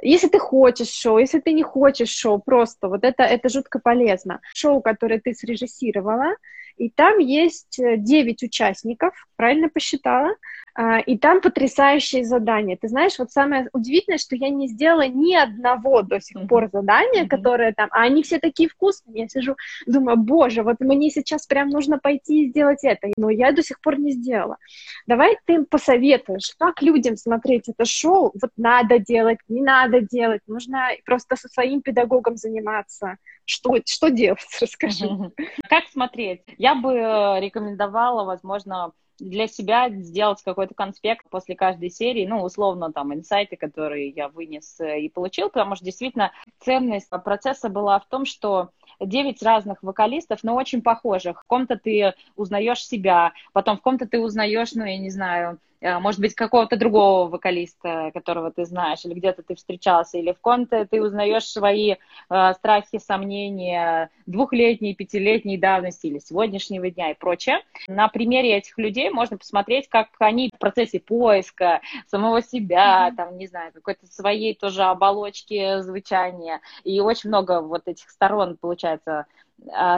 Если 0.02 0.28
ты 0.28 0.40
хочешь 0.40 0.90
шоу, 0.90 1.18
если 1.18 1.40
ты 1.40 1.52
не 1.52 1.64
хочешь 1.64 2.10
шоу, 2.10 2.40
просто 2.40 2.88
вот 2.88 3.04
это, 3.04 3.24
это 3.24 3.50
жутко 3.50 3.80
полезно. 3.80 4.40
Шоу, 4.54 4.82
которое 4.82 5.20
ты 5.20 5.34
срежиссировала, 5.34 6.36
и 6.78 6.90
там 6.90 7.20
есть 7.20 7.78
9 7.80 8.44
участников, 8.44 9.14
правильно 9.36 9.70
посчитала, 9.70 10.36
а, 10.76 11.00
и 11.00 11.18
там 11.18 11.42
потрясающие 11.42 12.26
задания. 12.26 12.78
Ты 12.82 12.88
знаешь, 12.88 13.20
вот 13.20 13.32
самое 13.32 13.70
удивительное, 13.74 14.18
что 14.18 14.36
я 14.36 14.50
не 14.50 14.68
сделала 14.68 15.08
ни 15.08 15.36
одного 15.36 16.02
до 16.02 16.20
сих 16.20 16.38
mm-hmm. 16.38 16.48
пор 16.48 16.70
задания, 16.72 17.26
mm-hmm. 17.26 17.28
которые 17.28 17.74
там, 17.74 17.90
а 17.92 18.02
они 18.02 18.24
все 18.24 18.40
такие 18.40 18.70
вкусные. 18.70 19.22
Я 19.22 19.28
сижу, 19.28 19.56
думаю, 19.86 20.18
боже, 20.18 20.64
вот 20.64 20.80
мне 20.80 21.12
сейчас 21.12 21.46
прям 21.46 21.70
нужно 21.70 22.00
пойти 22.00 22.44
и 22.46 22.50
сделать 22.50 22.80
это, 22.84 23.10
но 23.18 23.30
я 23.30 23.52
до 23.52 23.62
сих 23.62 23.80
пор 23.82 24.00
не 24.00 24.14
сделала. 24.14 24.58
Давай 25.06 25.38
ты 25.46 25.64
посоветуешь, 25.64 26.56
как 26.58 26.82
людям 26.82 27.18
смотреть 27.18 27.70
это 27.70 27.86
шоу, 27.86 28.34
вот 28.42 28.52
надо 28.58 28.98
делать, 28.98 29.40
не 29.48 29.62
надо 29.62 30.02
делать, 30.02 30.42
нужно 30.48 30.90
просто 31.06 31.36
со 31.36 31.50
своим 31.50 31.82
педагогом 31.82 32.36
заниматься. 32.36 33.18
Что, 33.46 33.76
что 33.86 34.10
делать, 34.10 34.40
расскажи. 34.62 35.06
Mm-hmm. 35.06 35.32
Как 35.70 35.84
смотреть? 35.92 36.42
Я 36.64 36.76
бы 36.76 36.94
э, 36.94 37.42
рекомендовала, 37.42 38.24
возможно, 38.24 38.94
для 39.20 39.48
себя 39.48 39.90
сделать 39.90 40.42
какой-то 40.42 40.74
конспект 40.74 41.30
после 41.30 41.58
каждой 41.58 41.90
серии, 41.90 42.26
ну, 42.26 42.42
условно, 42.42 42.94
там, 42.94 43.14
инсайты, 43.14 43.58
которые 43.58 44.12
я 44.12 44.30
вынес 44.30 44.80
э, 44.80 45.02
и 45.02 45.10
получил, 45.10 45.50
потому 45.50 45.76
что 45.76 45.84
действительно 45.84 46.32
ценность 46.62 47.10
процесса 47.10 47.68
была 47.68 48.00
в 48.00 48.06
том, 48.06 48.24
что 48.24 48.70
девять 49.02 49.44
разных 49.44 49.84
вокалистов, 49.84 50.40
но 50.44 50.56
очень 50.56 50.82
похожих. 50.82 51.42
В 51.42 51.48
ком-то 51.48 51.76
ты 51.76 52.14
узнаешь 52.38 52.88
себя, 52.88 53.34
потом 53.52 53.76
в 53.78 53.82
ком-то 53.82 54.08
ты 54.08 54.22
узнаешь, 54.22 54.72
ну, 54.72 54.86
я 54.86 54.98
не 54.98 55.10
знаю, 55.10 55.60
может 56.00 56.22
быть, 56.22 56.34
какого-то 56.34 56.78
другого 56.78 57.30
вокалиста, 57.30 58.12
которого 58.14 58.52
ты 58.52 58.66
знаешь, 58.66 59.04
или 59.04 59.14
где-то 59.14 59.44
ты 59.44 59.56
встречался, 59.56 60.18
или 60.18 60.32
в 60.32 60.40
ком-то 60.40 60.86
ты 60.86 61.02
узнаешь 61.02 61.46
свои 61.46 61.96
э, 62.30 62.54
страхи, 62.54 63.00
сомнения 63.00 64.10
двухлетней, 64.26 64.96
пятилетней 64.96 65.58
давности 65.58 66.08
или 66.08 66.20
сегодняшнего 66.20 66.90
дня 66.90 67.12
и 67.12 67.16
прочее. 67.16 67.60
На 67.88 68.08
примере 68.08 68.56
этих 68.56 68.78
людей 68.78 69.10
можно 69.10 69.38
посмотреть, 69.38 69.90
как 69.90 70.08
они 70.20 70.50
в 70.56 70.58
процессе 70.58 71.00
поиска 71.00 71.82
самого 72.08 72.42
себя, 72.42 73.10
mm-hmm. 73.10 73.16
там, 73.16 73.38
не 73.38 73.48
знаю, 73.48 73.74
какой-то 73.74 74.08
своей 74.08 74.56
тоже 74.56 74.84
оболочки 74.84 75.82
звучания, 75.82 76.62
и 76.84 77.00
очень 77.02 77.30
много 77.30 77.62
вот 77.62 77.88
этих 77.88 78.10
сторон, 78.10 78.58
получается, 78.60 79.26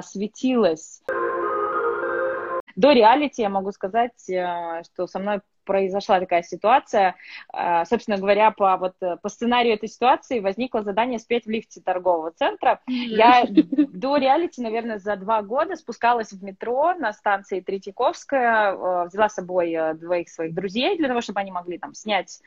светилось. 0.04 1.02
До 2.76 2.92
реалити 2.92 3.42
я 3.42 3.50
могу 3.50 3.72
сказать, 3.72 4.30
э, 4.30 4.84
что 4.84 5.08
со 5.08 5.20
мной 5.20 5.40
произошла 5.66 6.20
такая 6.20 6.44
ситуация. 6.44 7.16
Э, 7.54 7.84
собственно 7.86 8.18
говоря, 8.18 8.52
по, 8.52 8.78
вот, 8.78 8.96
э, 9.02 9.18
по 9.22 9.30
сценарию 9.30 9.74
этой 9.74 9.90
ситуации 9.90 10.40
возникло 10.40 10.84
задание 10.84 11.20
спеть 11.20 11.46
в 11.46 11.50
лифте 11.50 11.82
торгового 11.82 12.32
центра. 12.32 12.80
Я 12.88 13.46
до 13.48 14.18
реалити, 14.18 14.62
наверное, 14.62 15.00
за 15.00 15.16
два 15.16 15.42
года 15.42 15.76
спускалась 15.76 16.32
в 16.32 16.44
метро 16.44 16.94
на 16.94 17.12
станции 17.14 17.60
Третьяковская, 17.60 18.72
э, 18.72 19.06
взяла 19.08 19.30
с 19.30 19.34
собой 19.36 19.76
двоих 19.96 20.30
своих 20.30 20.54
друзей 20.54 20.98
для 20.98 21.08
того, 21.08 21.22
чтобы 21.22 21.40
они 21.42 21.52
могли 21.52 21.78
там 21.78 21.94
снять 21.94 22.42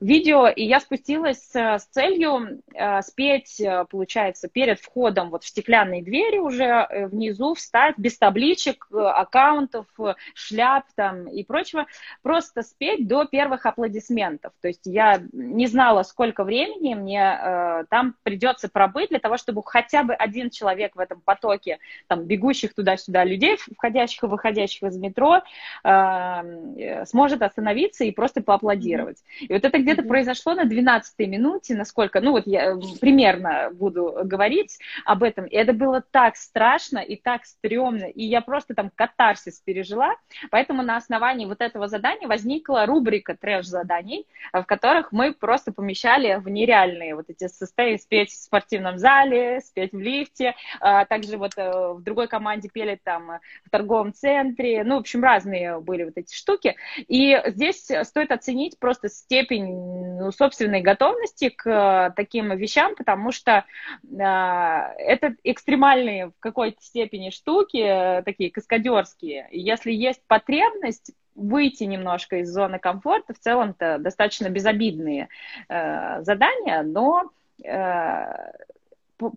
видео, 0.00 0.48
и 0.48 0.64
я 0.64 0.80
спустилась 0.80 1.50
э, 1.54 1.78
с 1.78 1.84
целью 1.84 2.60
э, 2.74 3.02
спеть, 3.02 3.60
э, 3.60 3.84
получается, 3.90 4.48
перед 4.48 4.80
входом 4.80 5.30
вот 5.30 5.44
в 5.44 5.48
стеклянные 5.48 6.02
двери 6.02 6.38
уже 6.38 7.08
внизу 7.10 7.54
встать 7.54 7.94
без 7.96 8.18
табличек, 8.18 8.86
аккаунтов, 8.92 9.86
шляп 10.34 10.84
там 10.94 11.28
и 11.28 11.44
прочего, 11.44 11.86
просто 12.22 12.62
спеть 12.62 13.06
до 13.06 13.24
первых 13.24 13.66
аплодисментов. 13.66 14.52
То 14.60 14.68
есть 14.68 14.82
я 14.84 15.22
не 15.32 15.66
знала, 15.66 16.02
сколько 16.02 16.44
времени 16.44 16.94
мне 16.94 17.84
там 17.90 18.14
придется 18.22 18.68
пробыть 18.68 19.10
для 19.10 19.18
того, 19.18 19.36
чтобы 19.36 19.62
хотя 19.64 20.02
бы 20.02 20.14
один 20.14 20.50
человек 20.50 20.96
в 20.96 21.00
этом 21.00 21.20
потоке 21.20 21.78
там 22.06 22.24
бегущих 22.24 22.74
туда-сюда 22.74 23.24
людей, 23.24 23.56
входящих 23.76 24.24
и 24.24 24.26
выходящих 24.26 24.82
из 24.82 24.96
метро, 24.96 25.42
сможет 25.82 27.42
остановиться 27.42 28.04
и 28.04 28.10
просто 28.10 28.42
поаплодировать. 28.42 29.22
И 29.40 29.52
вот 29.52 29.64
это 29.64 29.78
где-то 29.94 30.08
произошло 30.08 30.54
на 30.54 30.64
12-й 30.64 31.26
минуте, 31.26 31.74
насколько, 31.74 32.20
ну 32.20 32.32
вот 32.32 32.46
я 32.46 32.76
примерно 33.00 33.70
буду 33.72 34.20
говорить 34.24 34.78
об 35.04 35.22
этом, 35.22 35.46
и 35.46 35.54
это 35.54 35.72
было 35.72 36.02
так 36.10 36.36
страшно 36.36 36.98
и 36.98 37.16
так 37.16 37.44
стрёмно, 37.44 38.04
и 38.04 38.24
я 38.24 38.40
просто 38.40 38.74
там 38.74 38.90
катарсис 38.94 39.60
пережила, 39.60 40.14
поэтому 40.50 40.82
на 40.82 40.96
основании 40.96 41.46
вот 41.46 41.60
этого 41.60 41.88
задания 41.88 42.28
возникла 42.28 42.86
рубрика 42.86 43.36
трэш-заданий, 43.36 44.26
в 44.52 44.64
которых 44.64 45.12
мы 45.12 45.32
просто 45.32 45.72
помещали 45.72 46.36
в 46.40 46.48
нереальные 46.48 47.14
вот 47.14 47.26
эти 47.28 47.48
состояния, 47.48 47.98
спеть 47.98 48.30
в 48.30 48.42
спортивном 48.42 48.98
зале, 48.98 49.60
спеть 49.60 49.92
в 49.92 49.98
лифте, 49.98 50.54
а 50.80 51.04
также 51.04 51.36
вот 51.36 51.52
э, 51.56 51.92
в 51.92 52.02
другой 52.02 52.28
команде 52.28 52.68
пели 52.72 52.98
там 53.02 53.38
в 53.64 53.70
торговом 53.70 54.12
центре, 54.12 54.82
ну, 54.84 54.96
в 54.96 55.00
общем, 55.00 55.22
разные 55.22 55.80
были 55.80 56.04
вот 56.04 56.14
эти 56.16 56.34
штуки, 56.34 56.76
и 56.96 57.40
здесь 57.46 57.88
стоит 58.02 58.32
оценить 58.32 58.78
просто 58.78 59.08
степень 59.08 59.73
ну, 59.74 60.32
собственной 60.32 60.80
готовности 60.80 61.48
к 61.48 61.68
э, 61.68 62.12
таким 62.16 62.56
вещам, 62.56 62.94
потому 62.96 63.32
что 63.32 63.64
э, 64.02 64.18
это 64.18 65.34
экстремальные 65.44 66.28
в 66.28 66.32
какой-то 66.40 66.82
степени 66.82 67.30
штуки, 67.30 67.78
э, 67.78 68.22
такие 68.22 68.50
каскадерские. 68.50 69.48
Если 69.50 69.92
есть 69.92 70.22
потребность 70.26 71.12
выйти 71.34 71.84
немножко 71.84 72.38
из 72.38 72.50
зоны 72.50 72.78
комфорта, 72.78 73.34
в 73.34 73.38
целом-то 73.38 73.98
достаточно 73.98 74.48
безобидные 74.48 75.28
э, 75.68 76.22
задания, 76.22 76.82
но 76.82 77.30
э, 77.64 78.52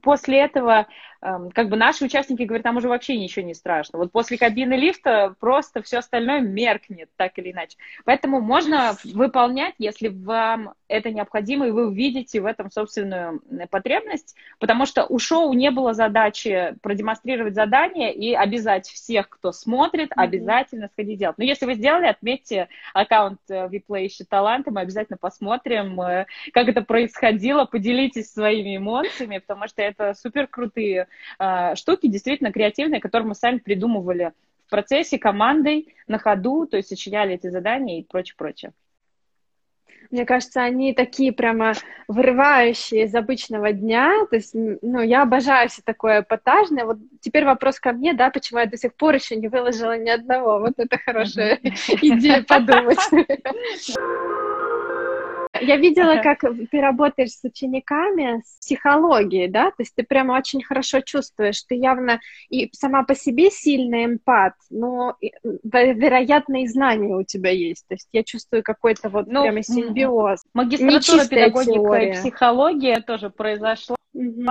после 0.01 0.41
этого 0.41 0.87
как 1.21 1.69
бы 1.69 1.77
наши 1.77 2.05
участники 2.05 2.43
говорят, 2.43 2.63
там 2.63 2.77
уже 2.77 2.87
вообще 2.87 3.17
ничего 3.17 3.45
не 3.45 3.53
страшно. 3.53 3.99
Вот 3.99 4.11
после 4.11 4.37
кабины 4.37 4.73
лифта 4.73 5.35
просто 5.39 5.81
все 5.81 5.99
остальное 5.99 6.41
меркнет, 6.41 7.09
так 7.15 7.37
или 7.37 7.51
иначе. 7.51 7.77
Поэтому 8.05 8.41
можно 8.41 8.95
выполнять, 9.03 9.75
если 9.77 10.09
вам 10.09 10.73
это 10.87 11.11
необходимо, 11.11 11.67
и 11.67 11.71
вы 11.71 11.87
увидите 11.87 12.39
в 12.39 12.45
этом 12.45 12.71
собственную 12.71 13.41
потребность, 13.69 14.35
потому 14.59 14.85
что 14.85 15.05
у 15.05 15.19
шоу 15.19 15.53
не 15.53 15.71
было 15.71 15.93
задачи 15.93 16.75
продемонстрировать 16.81 17.55
задание 17.55 18.13
и 18.13 18.33
обязать 18.33 18.87
всех, 18.87 19.29
кто 19.29 19.51
смотрит, 19.51 20.11
mm-hmm. 20.11 20.23
обязательно 20.23 20.89
сходить 20.93 21.19
делать. 21.19 21.37
Но 21.37 21.43
если 21.43 21.65
вы 21.65 21.73
сделали, 21.73 22.05
отметьте 22.05 22.69
аккаунт 22.93 23.39
Виплей 23.49 24.07
ищи 24.07 24.23
таланты, 24.23 24.71
мы 24.71 24.81
обязательно 24.81 25.17
посмотрим, 25.17 25.99
э, 26.01 26.25
как 26.53 26.67
это 26.69 26.81
происходило, 26.81 27.65
поделитесь 27.65 28.31
своими 28.31 28.77
эмоциями, 28.77 29.39
потому 29.39 29.67
что 29.67 29.81
это 29.81 30.13
супер 30.13 30.47
крутые 30.47 31.06
э, 31.39 31.75
штуки, 31.75 32.07
действительно 32.07 32.51
креативные, 32.51 33.01
которые 33.01 33.29
мы 33.29 33.35
сами 33.35 33.59
придумывали 33.59 34.33
в 34.65 34.69
процессе, 34.69 35.17
командой, 35.17 35.95
на 36.07 36.17
ходу, 36.19 36.65
то 36.65 36.77
есть 36.77 36.89
сочиняли 36.89 37.35
эти 37.35 37.49
задания 37.49 37.99
и 37.99 38.03
прочее, 38.03 38.35
прочее. 38.37 38.73
Мне 40.09 40.25
кажется, 40.25 40.61
они 40.61 40.93
такие 40.93 41.33
прямо 41.33 41.73
вырывающие 42.07 43.03
из 43.03 43.15
обычного 43.15 43.73
дня. 43.73 44.25
То 44.29 44.37
есть, 44.37 44.51
ну, 44.53 45.01
я 45.01 45.23
обожаю 45.23 45.69
все 45.69 45.81
такое 45.81 46.21
эпатажное. 46.21 46.85
Вот 46.85 46.97
теперь 47.19 47.43
вопрос 47.43 47.79
ко 47.79 47.91
мне, 47.91 48.13
да, 48.13 48.29
почему 48.29 48.59
я 48.59 48.65
до 48.67 48.77
сих 48.77 48.93
пор 48.93 49.15
еще 49.15 49.35
не 49.35 49.49
выложила 49.49 49.97
ни 49.97 50.09
одного. 50.09 50.59
Вот 50.59 50.73
это 50.77 50.97
хорошая 50.97 51.59
идея 52.01 52.43
подумать. 52.43 52.99
Я 55.61 55.77
видела, 55.77 56.21
как 56.21 56.41
ты 56.71 56.81
работаешь 56.81 57.31
с 57.31 57.43
учениками 57.43 58.41
с 58.45 58.59
психологией, 58.59 59.47
да, 59.47 59.67
то 59.67 59.79
есть 59.79 59.93
ты 59.95 60.03
прямо 60.03 60.33
очень 60.33 60.63
хорошо 60.63 61.01
чувствуешь, 61.01 61.61
ты 61.63 61.75
явно 61.75 62.19
и 62.49 62.69
сама 62.73 63.03
по 63.03 63.15
себе 63.15 63.49
сильный 63.49 64.05
эмпат, 64.05 64.53
но, 64.69 65.15
вероятно, 65.63 66.63
и 66.63 66.67
знания 66.67 67.15
у 67.15 67.23
тебя 67.23 67.51
есть, 67.51 67.85
то 67.87 67.95
есть 67.95 68.07
я 68.11 68.23
чувствую 68.23 68.63
какой-то 68.63 69.09
вот 69.09 69.27
ну, 69.27 69.43
прямо 69.43 69.63
симбиоз. 69.63 70.41
Магистратура 70.53 71.27
педагогика 71.27 71.97
и 71.97 72.13
психология 72.13 73.01
тоже 73.01 73.29
произошла, 73.29 73.95
угу. 74.13 74.41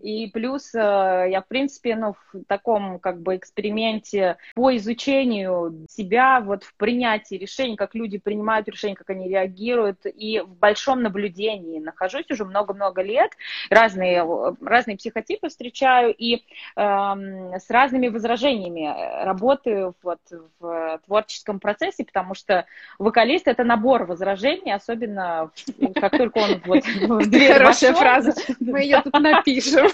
И 0.00 0.28
плюс 0.28 0.74
э, 0.74 0.78
я, 0.78 1.40
в 1.40 1.46
принципе, 1.46 1.96
ну, 1.96 2.14
в 2.32 2.44
таком 2.44 2.98
как 2.98 3.20
бы 3.20 3.36
эксперименте 3.36 4.36
по 4.54 4.76
изучению 4.76 5.86
себя, 5.88 6.40
вот 6.40 6.64
в 6.64 6.74
принятии 6.74 7.36
решений, 7.36 7.76
как 7.76 7.94
люди 7.94 8.18
принимают 8.18 8.68
решения, 8.68 8.94
как 8.94 9.10
они 9.10 9.28
реагируют, 9.28 10.00
и 10.04 10.40
в 10.40 10.56
большом 10.56 11.02
наблюдении 11.02 11.78
нахожусь 11.78 12.30
уже 12.30 12.44
много-много 12.44 13.02
лет, 13.02 13.32
разные, 13.70 14.24
разные 14.62 14.96
психотипы 14.96 15.48
встречаю, 15.48 16.14
и 16.16 16.36
э, 16.36 16.40
с 16.76 17.70
разными 17.70 18.08
возражениями 18.08 19.24
работаю 19.24 19.94
вот 20.02 20.20
в 20.60 21.00
творческом 21.06 21.60
процессе, 21.60 22.04
потому 22.04 22.34
что 22.34 22.66
вокалист— 22.98 23.48
это 23.48 23.64
набор 23.64 24.04
возражений, 24.04 24.72
особенно 24.72 25.50
как 25.94 26.16
только 26.16 26.38
он 26.38 26.62
вот 26.64 26.84
в 26.84 27.30
дверь 27.30 27.52
Хорошая 27.54 27.94
фраза, 27.94 28.34
мы 28.60 28.80
ее 28.80 29.00
тут 29.02 29.12
напишем. 29.18 29.88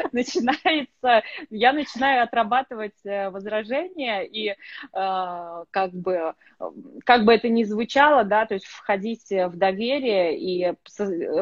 начинается, 0.12 1.22
я 1.50 1.72
начинаю 1.72 2.22
отрабатывать 2.24 3.04
э, 3.04 3.30
возражения 3.30 4.22
и 4.22 4.54
как 4.92 5.92
бы, 5.92 6.34
как 7.04 7.24
бы 7.24 7.32
это 7.32 7.48
ни 7.48 7.64
звучало, 7.64 8.24
да, 8.24 8.46
то 8.46 8.54
есть 8.54 8.66
входить 8.66 9.30
в 9.30 9.56
доверие 9.56 10.38
и 10.38 10.74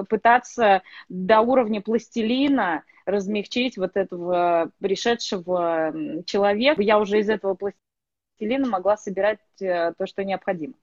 пытаться 0.08 0.82
до 1.08 1.40
уровня 1.40 1.80
пластилина 1.80 2.84
размягчить 3.06 3.76
вот 3.76 3.96
этого 3.96 4.70
пришедшего 4.80 5.92
человека. 6.26 6.82
Я 6.82 6.98
уже 6.98 7.20
из 7.20 7.28
этого 7.28 7.54
пластилина 7.54 8.68
могла 8.68 8.96
собирать 8.96 9.40
то, 9.58 10.06
что 10.06 10.24
необходимо. 10.24 10.74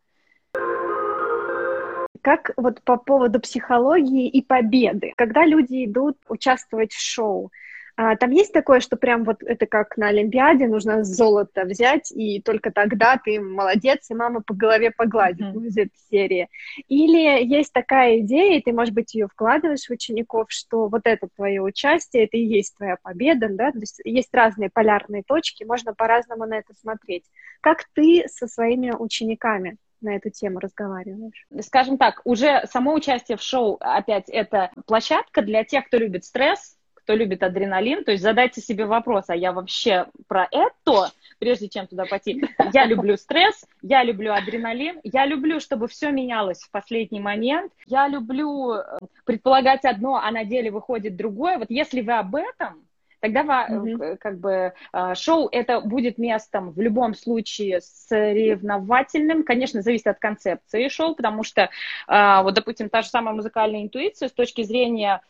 Как 2.21 2.51
вот 2.57 2.81
по 2.81 2.97
поводу 2.97 3.39
психологии 3.39 4.27
и 4.27 4.41
победы, 4.41 5.13
когда 5.15 5.45
люди 5.45 5.85
идут 5.85 6.17
участвовать 6.27 6.91
в 6.91 6.99
шоу, 6.99 7.51
а, 7.97 8.17
там 8.17 8.31
есть 8.31 8.51
такое, 8.51 8.81
что 8.81 8.97
прям 8.97 9.23
вот 9.23 9.41
это 9.41 9.65
как 9.67 9.95
на 9.95 10.09
Олимпиаде, 10.09 10.67
нужно 10.67 11.03
золото 11.05 11.63
взять, 11.63 12.11
и 12.11 12.41
только 12.41 12.71
тогда 12.71 13.17
ты 13.17 13.39
молодец, 13.39 14.09
и 14.09 14.13
мама 14.13 14.41
по 14.41 14.53
голове 14.53 14.91
погладит 14.91 15.55
mm-hmm. 15.55 15.65
из 15.65 15.77
этой 15.77 15.97
серии. 16.09 16.49
Или 16.89 17.45
есть 17.45 17.71
такая 17.71 18.19
идея, 18.19 18.57
и 18.57 18.61
ты, 18.61 18.73
может 18.73 18.93
быть, 18.93 19.13
ее 19.13 19.27
вкладываешь 19.27 19.87
в 19.87 19.91
учеников, 19.91 20.47
что 20.49 20.89
вот 20.89 21.01
это 21.05 21.29
твое 21.35 21.61
участие, 21.61 22.25
это 22.25 22.35
и 22.35 22.43
есть 22.43 22.75
твоя 22.75 22.97
победа, 23.01 23.47
да, 23.49 23.71
то 23.71 23.79
есть 23.79 24.01
есть 24.03 24.33
разные 24.33 24.69
полярные 24.69 25.23
точки, 25.25 25.63
можно 25.63 25.93
по-разному 25.93 26.45
на 26.45 26.57
это 26.57 26.73
смотреть. 26.73 27.23
Как 27.61 27.85
ты 27.93 28.25
со 28.27 28.47
своими 28.47 28.91
учениками 28.91 29.77
на 30.01 30.17
эту 30.17 30.29
тему 30.31 30.59
разговариваешь? 30.59 31.47
Скажем 31.61 31.97
так, 31.97 32.19
уже 32.25 32.63
само 32.69 32.93
участие 32.93 33.37
в 33.37 33.41
шоу, 33.41 33.77
опять, 33.79 34.27
это 34.27 34.71
площадка 34.85 35.41
для 35.41 35.63
тех, 35.63 35.87
кто 35.87 35.97
любит 35.97 36.25
стресс, 36.25 36.75
кто 37.05 37.13
любит 37.13 37.43
адреналин, 37.43 38.03
то 38.03 38.11
есть 38.11 38.23
задайте 38.23 38.61
себе 38.61 38.87
вопрос, 38.87 39.25
а 39.27 39.35
я 39.35 39.53
вообще 39.53 40.07
про 40.27 40.47
это, 40.51 41.11
прежде 41.37 41.69
чем 41.69 41.85
туда 41.85 42.05
пойти? 42.05 42.43
Я 42.73 42.85
люблю 42.85 43.15
стресс, 43.15 43.63
я 43.83 44.03
люблю 44.03 44.33
адреналин, 44.33 44.99
я 45.03 45.27
люблю, 45.27 45.59
чтобы 45.59 45.87
все 45.87 46.09
менялось 46.09 46.63
в 46.63 46.71
последний 46.71 47.19
момент, 47.19 47.71
я 47.85 48.07
люблю 48.07 48.73
э, 48.73 48.83
предполагать 49.23 49.85
одно, 49.85 50.15
а 50.15 50.31
на 50.31 50.45
деле 50.45 50.71
выходит 50.71 51.15
другое. 51.15 51.59
Вот 51.59 51.69
если 51.69 52.01
вы 52.01 52.13
об 52.13 52.35
этом, 52.35 52.83
тогда 53.19 53.43
mm-hmm. 53.43 54.17
как 54.17 54.39
бы 54.39 54.73
а, 54.91 55.13
шоу 55.13 55.47
это 55.51 55.81
будет 55.81 56.17
местом 56.17 56.71
в 56.71 56.81
любом 56.81 57.13
случае 57.13 57.81
соревновательным. 57.81 59.43
Конечно, 59.43 59.83
зависит 59.83 60.07
от 60.07 60.17
концепции 60.17 60.87
шоу, 60.89 61.15
потому 61.15 61.43
что 61.43 61.69
вот, 62.07 62.53
допустим, 62.53 62.89
та 62.89 63.01
же 63.03 63.09
самая 63.09 63.35
музыкальная 63.35 63.83
интуиция 63.83 64.29
с 64.29 64.33
точки 64.33 64.63
зрения 64.63 65.21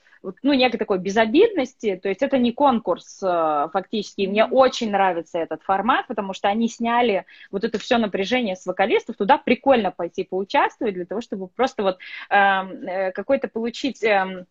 ну, 0.44 0.54
некой 0.54 0.80
такой 0.80 1.00
безобидности, 1.00 2.00
то 2.02 2.10
есть 2.10 2.22
это 2.22 2.38
не 2.38 2.52
конкурс 2.52 3.20
фактически. 3.20 4.22
И 4.22 4.28
мне 4.28 4.46
очень 4.46 4.92
нравится 4.92 5.40
этот 5.40 5.64
формат, 5.64 6.08
потому 6.08 6.34
что 6.34 6.48
они 6.48 6.68
сняли 6.68 7.26
вот 7.52 7.64
это 7.64 7.78
все 7.80 7.98
напряжение 7.98 8.56
с 8.56 8.66
вокалистов, 8.66 9.18
туда 9.18 9.38
прикольно 9.38 9.92
пойти 9.92 10.24
поучаствовать 10.24 10.94
для 10.96 11.06
того, 11.06 11.22
чтобы 11.22 11.48
просто 11.48 11.84
вот 11.84 11.98
эм, 12.30 12.88
э, 12.88 13.12
какой-то 13.12 13.48
получить... 13.48 14.04
Э, 14.04 14.46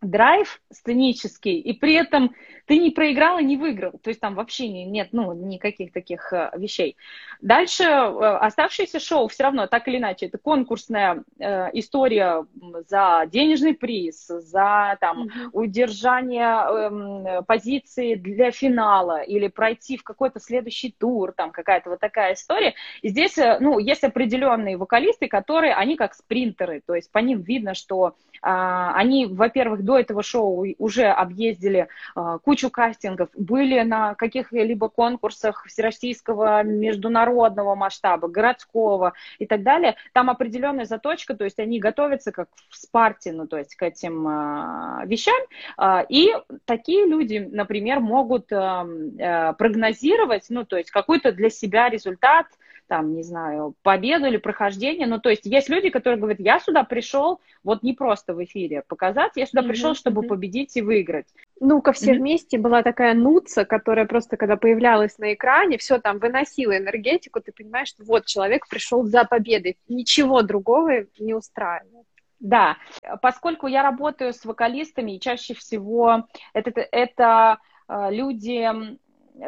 драйв 0.00 0.60
сценический, 0.70 1.58
и 1.58 1.72
при 1.72 1.94
этом 1.94 2.34
ты 2.70 2.78
не 2.78 2.90
проиграл 2.90 3.40
и 3.40 3.44
не 3.44 3.56
выиграл. 3.56 3.98
То 4.02 4.10
есть 4.10 4.20
там 4.20 4.36
вообще 4.36 4.68
нет 4.68 5.08
ну, 5.10 5.32
никаких 5.32 5.92
таких 5.92 6.32
э, 6.32 6.50
вещей. 6.56 6.96
Дальше 7.40 7.82
э, 7.82 7.86
оставшееся 7.86 9.00
шоу 9.00 9.26
все 9.26 9.42
равно, 9.42 9.66
так 9.66 9.88
или 9.88 9.98
иначе, 9.98 10.26
это 10.26 10.38
конкурсная 10.38 11.24
э, 11.40 11.70
история 11.72 12.46
за 12.86 13.24
денежный 13.26 13.74
приз, 13.74 14.24
за 14.28 14.96
там, 15.00 15.24
mm-hmm. 15.24 15.48
удержание 15.52 17.40
э, 17.40 17.42
позиции 17.42 18.14
для 18.14 18.52
финала 18.52 19.20
или 19.20 19.48
пройти 19.48 19.96
в 19.96 20.04
какой-то 20.04 20.38
следующий 20.38 20.94
тур, 20.96 21.32
там 21.32 21.50
какая-то 21.50 21.90
вот 21.90 21.98
такая 21.98 22.34
история. 22.34 22.74
И 23.02 23.08
здесь 23.08 23.36
э, 23.36 23.58
ну, 23.58 23.80
есть 23.80 24.04
определенные 24.04 24.76
вокалисты, 24.76 25.26
которые, 25.26 25.74
они 25.74 25.96
как 25.96 26.14
спринтеры, 26.14 26.82
то 26.86 26.94
есть 26.94 27.10
по 27.10 27.18
ним 27.18 27.40
видно, 27.40 27.74
что 27.74 28.08
э, 28.10 28.12
они, 28.42 29.26
во-первых, 29.26 29.82
до 29.90 29.98
этого 29.98 30.22
шоу 30.22 30.64
уже 30.78 31.06
объездили 31.06 31.88
э, 32.14 32.38
кучу 32.44 32.70
кастингов, 32.70 33.28
были 33.34 33.80
на 33.80 34.14
каких-либо 34.14 34.88
конкурсах 34.88 35.64
всероссийского, 35.66 36.62
международного 36.62 37.74
масштаба, 37.74 38.28
городского 38.28 39.14
и 39.40 39.46
так 39.46 39.64
далее. 39.64 39.96
Там 40.12 40.30
определенная 40.30 40.84
заточка, 40.84 41.34
то 41.34 41.42
есть 41.42 41.58
они 41.58 41.80
готовятся 41.80 42.30
как 42.30 42.48
в 42.68 42.76
Спарте, 42.76 43.32
ну, 43.32 43.48
то 43.48 43.58
есть 43.58 43.74
к 43.74 43.82
этим 43.82 44.28
э, 44.28 45.06
вещам. 45.06 45.40
Э, 45.76 46.04
и 46.08 46.36
такие 46.66 47.04
люди, 47.06 47.38
например, 47.50 47.98
могут 47.98 48.52
э, 48.52 49.54
прогнозировать, 49.58 50.46
ну, 50.50 50.64
то 50.64 50.76
есть 50.76 50.92
какой-то 50.92 51.32
для 51.32 51.50
себя 51.50 51.88
результат, 51.88 52.46
там, 52.90 53.14
не 53.14 53.22
знаю, 53.22 53.76
победу 53.82 54.26
или 54.26 54.36
прохождение. 54.36 55.06
Ну, 55.06 55.20
то 55.20 55.30
есть 55.30 55.46
есть 55.46 55.68
люди, 55.68 55.90
которые 55.90 56.18
говорят, 56.18 56.40
я 56.40 56.58
сюда 56.58 56.82
пришел 56.82 57.40
вот 57.62 57.84
не 57.84 57.92
просто 57.92 58.34
в 58.34 58.42
эфире 58.42 58.82
показать, 58.88 59.30
я 59.36 59.46
сюда 59.46 59.62
mm-hmm. 59.62 59.68
пришел, 59.68 59.94
чтобы 59.94 60.22
mm-hmm. 60.22 60.26
победить 60.26 60.76
и 60.76 60.82
выиграть. 60.82 61.26
Ну-ка, 61.60 61.92
все 61.92 62.10
mm-hmm. 62.10 62.18
вместе 62.18 62.58
была 62.58 62.82
такая 62.82 63.14
нуца, 63.14 63.64
которая 63.64 64.06
просто, 64.06 64.36
когда 64.36 64.56
появлялась 64.56 65.18
на 65.18 65.32
экране, 65.34 65.78
все 65.78 66.00
там 66.00 66.18
выносила 66.18 66.76
энергетику, 66.76 67.40
ты 67.40 67.52
понимаешь, 67.52 67.88
что 67.88 68.02
вот 68.02 68.26
человек 68.26 68.66
пришел 68.68 69.04
за 69.04 69.24
победой, 69.24 69.78
ничего 69.88 70.42
другого 70.42 71.06
не 71.20 71.32
устраивает. 71.32 72.06
Да, 72.40 72.76
поскольку 73.22 73.68
я 73.68 73.84
работаю 73.84 74.32
с 74.32 74.44
вокалистами, 74.44 75.12
и 75.12 75.20
чаще 75.20 75.54
всего 75.54 76.26
это, 76.54 76.72
это 76.90 77.58
люди 77.88 78.98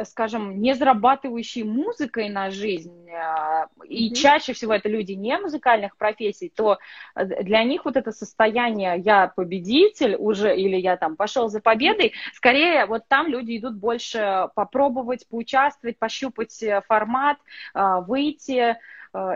скажем, 0.04 0.60
не 0.60 0.74
зарабатывающие 0.74 1.64
музыкой 1.64 2.28
на 2.28 2.50
жизнь, 2.50 3.10
а, 3.10 3.66
и 3.84 4.10
mm-hmm. 4.10 4.14
чаще 4.14 4.52
всего 4.52 4.74
это 4.74 4.88
люди 4.88 5.12
не 5.12 5.36
музыкальных 5.38 5.96
профессий, 5.96 6.52
то 6.54 6.78
э, 7.14 7.42
для 7.42 7.62
них 7.64 7.84
вот 7.84 7.96
это 7.96 8.12
состояние 8.12 8.98
«я 8.98 9.28
победитель» 9.28 10.16
уже, 10.16 10.56
или 10.56 10.76
«я 10.76 10.96
там 10.96 11.16
пошел 11.16 11.48
за 11.48 11.60
победой», 11.60 12.12
скорее 12.34 12.86
вот 12.86 13.06
там 13.08 13.26
люди 13.26 13.58
идут 13.58 13.76
больше 13.76 14.48
попробовать, 14.54 15.26
поучаствовать, 15.28 15.98
пощупать 15.98 16.62
э, 16.62 16.82
формат, 16.86 17.38
а, 17.74 18.00
выйти, 18.00 18.76
Э, 18.76 18.76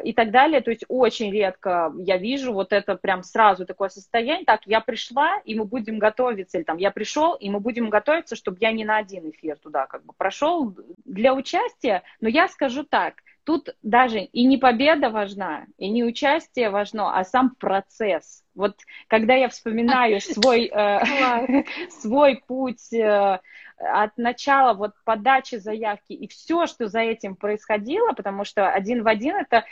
и 0.05 0.13
так 0.13 0.31
далее. 0.31 0.61
То 0.61 0.71
есть 0.71 0.85
очень 0.89 1.31
редко 1.31 1.93
я 1.99 2.17
вижу 2.17 2.53
вот 2.53 2.73
это 2.73 2.97
прям 2.97 3.23
сразу 3.23 3.67
такое 3.67 3.89
состояние. 3.89 4.45
Так, 4.45 4.63
я 4.67 4.81
пришла, 4.81 5.39
и 5.45 5.55
мы 5.55 5.65
будем 5.65 5.99
готовиться, 5.99 6.59
или 6.59 6.65
там 6.65 6.79
я 6.79 6.91
пришел, 6.91 7.35
и 7.35 7.51
мы 7.51 7.61
будем 7.61 7.91
готовиться, 7.91 8.37
чтобы 8.37 8.59
я 8.61 8.73
не 8.73 8.85
на 8.85 8.97
один 8.97 9.31
эфир 9.31 9.59
туда 9.59 9.87
как 9.87 10.05
бы 10.05 10.13
прошел 10.17 10.75
для 11.05 11.35
участия. 11.35 12.03
Но 12.21 12.29
я 12.29 12.49
скажу 12.49 12.85
так, 12.85 13.17
тут 13.47 13.77
даже 13.83 14.21
и 14.21 14.45
не 14.45 14.59
победа 14.59 15.09
важна, 15.09 15.67
и 15.79 15.89
не 15.89 16.05
участие 16.05 16.69
важно, 16.69 17.17
а 17.17 17.25
сам 17.25 17.55
процесс. 17.55 18.43
Вот 18.55 18.75
когда 19.07 19.35
я 19.35 19.49
вспоминаю 19.49 20.21
свой, 20.21 20.67
э, 20.67 21.65
свой 21.91 22.43
путь 22.47 22.93
э, 22.93 23.41
от 23.79 24.17
начала 24.17 24.75
вот 24.75 24.93
подачи 25.05 25.57
заявки 25.57 26.13
и 26.13 26.29
все, 26.29 26.67
что 26.67 26.89
за 26.89 27.01
этим 27.01 27.37
происходило, 27.37 28.13
потому 28.13 28.45
что 28.45 28.71
один 28.71 29.03
в 29.03 29.09
один 29.09 29.37
это 29.37 29.65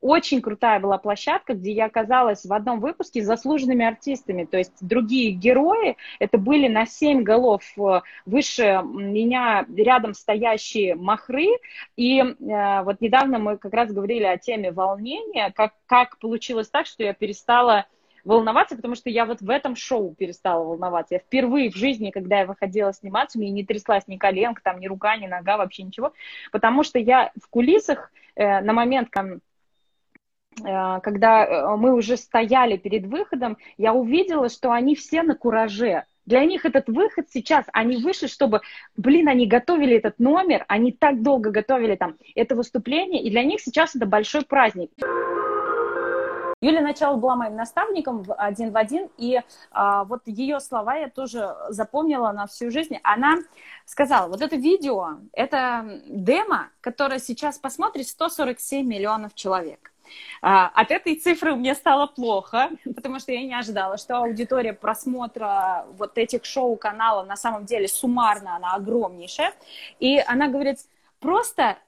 очень 0.00 0.42
крутая 0.42 0.80
была 0.80 0.98
площадка, 0.98 1.54
где 1.54 1.70
я 1.72 1.84
оказалась 1.84 2.44
в 2.44 2.52
одном 2.52 2.80
выпуске 2.80 3.22
с 3.22 3.26
заслуженными 3.26 3.86
артистами. 3.86 4.44
То 4.44 4.58
есть 4.58 4.72
другие 4.80 5.30
герои, 5.30 5.96
это 6.18 6.38
были 6.38 6.66
на 6.66 6.86
семь 6.86 7.22
голов 7.22 7.62
э, 7.78 8.00
выше 8.26 8.82
меня 8.82 9.64
рядом 9.74 10.14
стоящие 10.14 10.96
махры. 10.96 11.46
И 11.96 12.18
э, 12.18 12.82
вот 12.82 13.00
недавно 13.00 13.38
мы 13.38 13.58
как 13.58 13.72
раз 13.72 13.92
говорили 13.92 14.24
о 14.24 14.38
теме 14.38 14.72
волнения, 14.72 15.52
как, 15.54 15.74
как 15.86 16.18
получилось 16.18 16.68
так, 16.68 16.86
что 16.86 17.04
я 17.04 17.14
перестала 17.14 17.86
волноваться, 18.24 18.76
потому 18.76 18.94
что 18.94 19.10
я 19.10 19.26
вот 19.26 19.40
в 19.40 19.50
этом 19.50 19.76
шоу 19.76 20.14
перестала 20.14 20.64
волноваться. 20.64 21.14
Я 21.14 21.20
впервые 21.20 21.70
в 21.70 21.76
жизни, 21.76 22.10
когда 22.10 22.40
я 22.40 22.46
выходила 22.46 22.92
сниматься, 22.92 23.38
мне 23.38 23.50
не 23.50 23.64
тряслась 23.64 24.06
ни 24.06 24.16
коленка, 24.16 24.62
там, 24.62 24.80
ни 24.80 24.86
рука, 24.86 25.16
ни 25.16 25.26
нога, 25.26 25.56
вообще 25.56 25.82
ничего, 25.82 26.12
потому 26.50 26.82
что 26.82 26.98
я 26.98 27.32
в 27.40 27.48
кулисах 27.48 28.12
э, 28.36 28.60
на 28.60 28.72
момент, 28.72 29.08
э, 29.16 29.40
когда 31.02 31.44
э, 31.44 31.76
мы 31.76 31.94
уже 31.94 32.16
стояли 32.16 32.76
перед 32.76 33.06
выходом, 33.06 33.56
я 33.76 33.92
увидела, 33.92 34.48
что 34.48 34.72
они 34.72 34.94
все 34.94 35.22
на 35.22 35.34
кураже. 35.34 36.04
Для 36.24 36.44
них 36.44 36.64
этот 36.64 36.88
выход 36.88 37.26
сейчас, 37.30 37.66
они 37.72 37.96
вышли, 37.96 38.28
чтобы, 38.28 38.60
блин, 38.96 39.26
они 39.26 39.46
готовили 39.46 39.96
этот 39.96 40.20
номер, 40.20 40.64
они 40.68 40.92
так 40.92 41.20
долго 41.20 41.50
готовили 41.50 41.96
там 41.96 42.16
это 42.36 42.54
выступление, 42.54 43.22
и 43.24 43.30
для 43.30 43.42
них 43.42 43.60
сейчас 43.60 43.96
это 43.96 44.06
большой 44.06 44.42
праздник. 44.42 44.90
Юлия 46.62 46.80
начала 46.80 47.16
была 47.16 47.34
моим 47.34 47.56
наставником 47.56 48.22
в 48.22 48.32
один 48.34 48.70
в 48.70 48.76
один, 48.76 49.10
и 49.18 49.40
а, 49.72 50.04
вот 50.04 50.22
ее 50.26 50.60
слова 50.60 50.94
я 50.94 51.10
тоже 51.10 51.56
запомнила 51.70 52.30
на 52.30 52.46
всю 52.46 52.70
жизнь. 52.70 52.98
Она 53.02 53.38
сказала, 53.84 54.28
вот 54.28 54.40
это 54.40 54.54
видео, 54.54 55.18
это 55.32 56.00
демо, 56.06 56.68
которое 56.80 57.18
сейчас 57.18 57.58
посмотрит 57.58 58.06
147 58.06 58.86
миллионов 58.86 59.34
человек. 59.34 59.92
А, 60.40 60.68
от 60.68 60.92
этой 60.92 61.16
цифры 61.16 61.56
мне 61.56 61.74
стало 61.74 62.06
плохо, 62.06 62.70
потому 62.94 63.18
что 63.18 63.32
я 63.32 63.42
не 63.42 63.58
ожидала, 63.58 63.98
что 63.98 64.18
аудитория 64.18 64.72
просмотра 64.72 65.86
вот 65.98 66.16
этих 66.16 66.44
шоу 66.44 66.76
канала 66.76 67.24
на 67.24 67.36
самом 67.36 67.64
деле 67.64 67.88
суммарно 67.88 68.54
она 68.54 68.74
огромнейшая. 68.74 69.52
И 69.98 70.22
она 70.28 70.46
говорит, 70.46 70.78
просто 71.18 71.78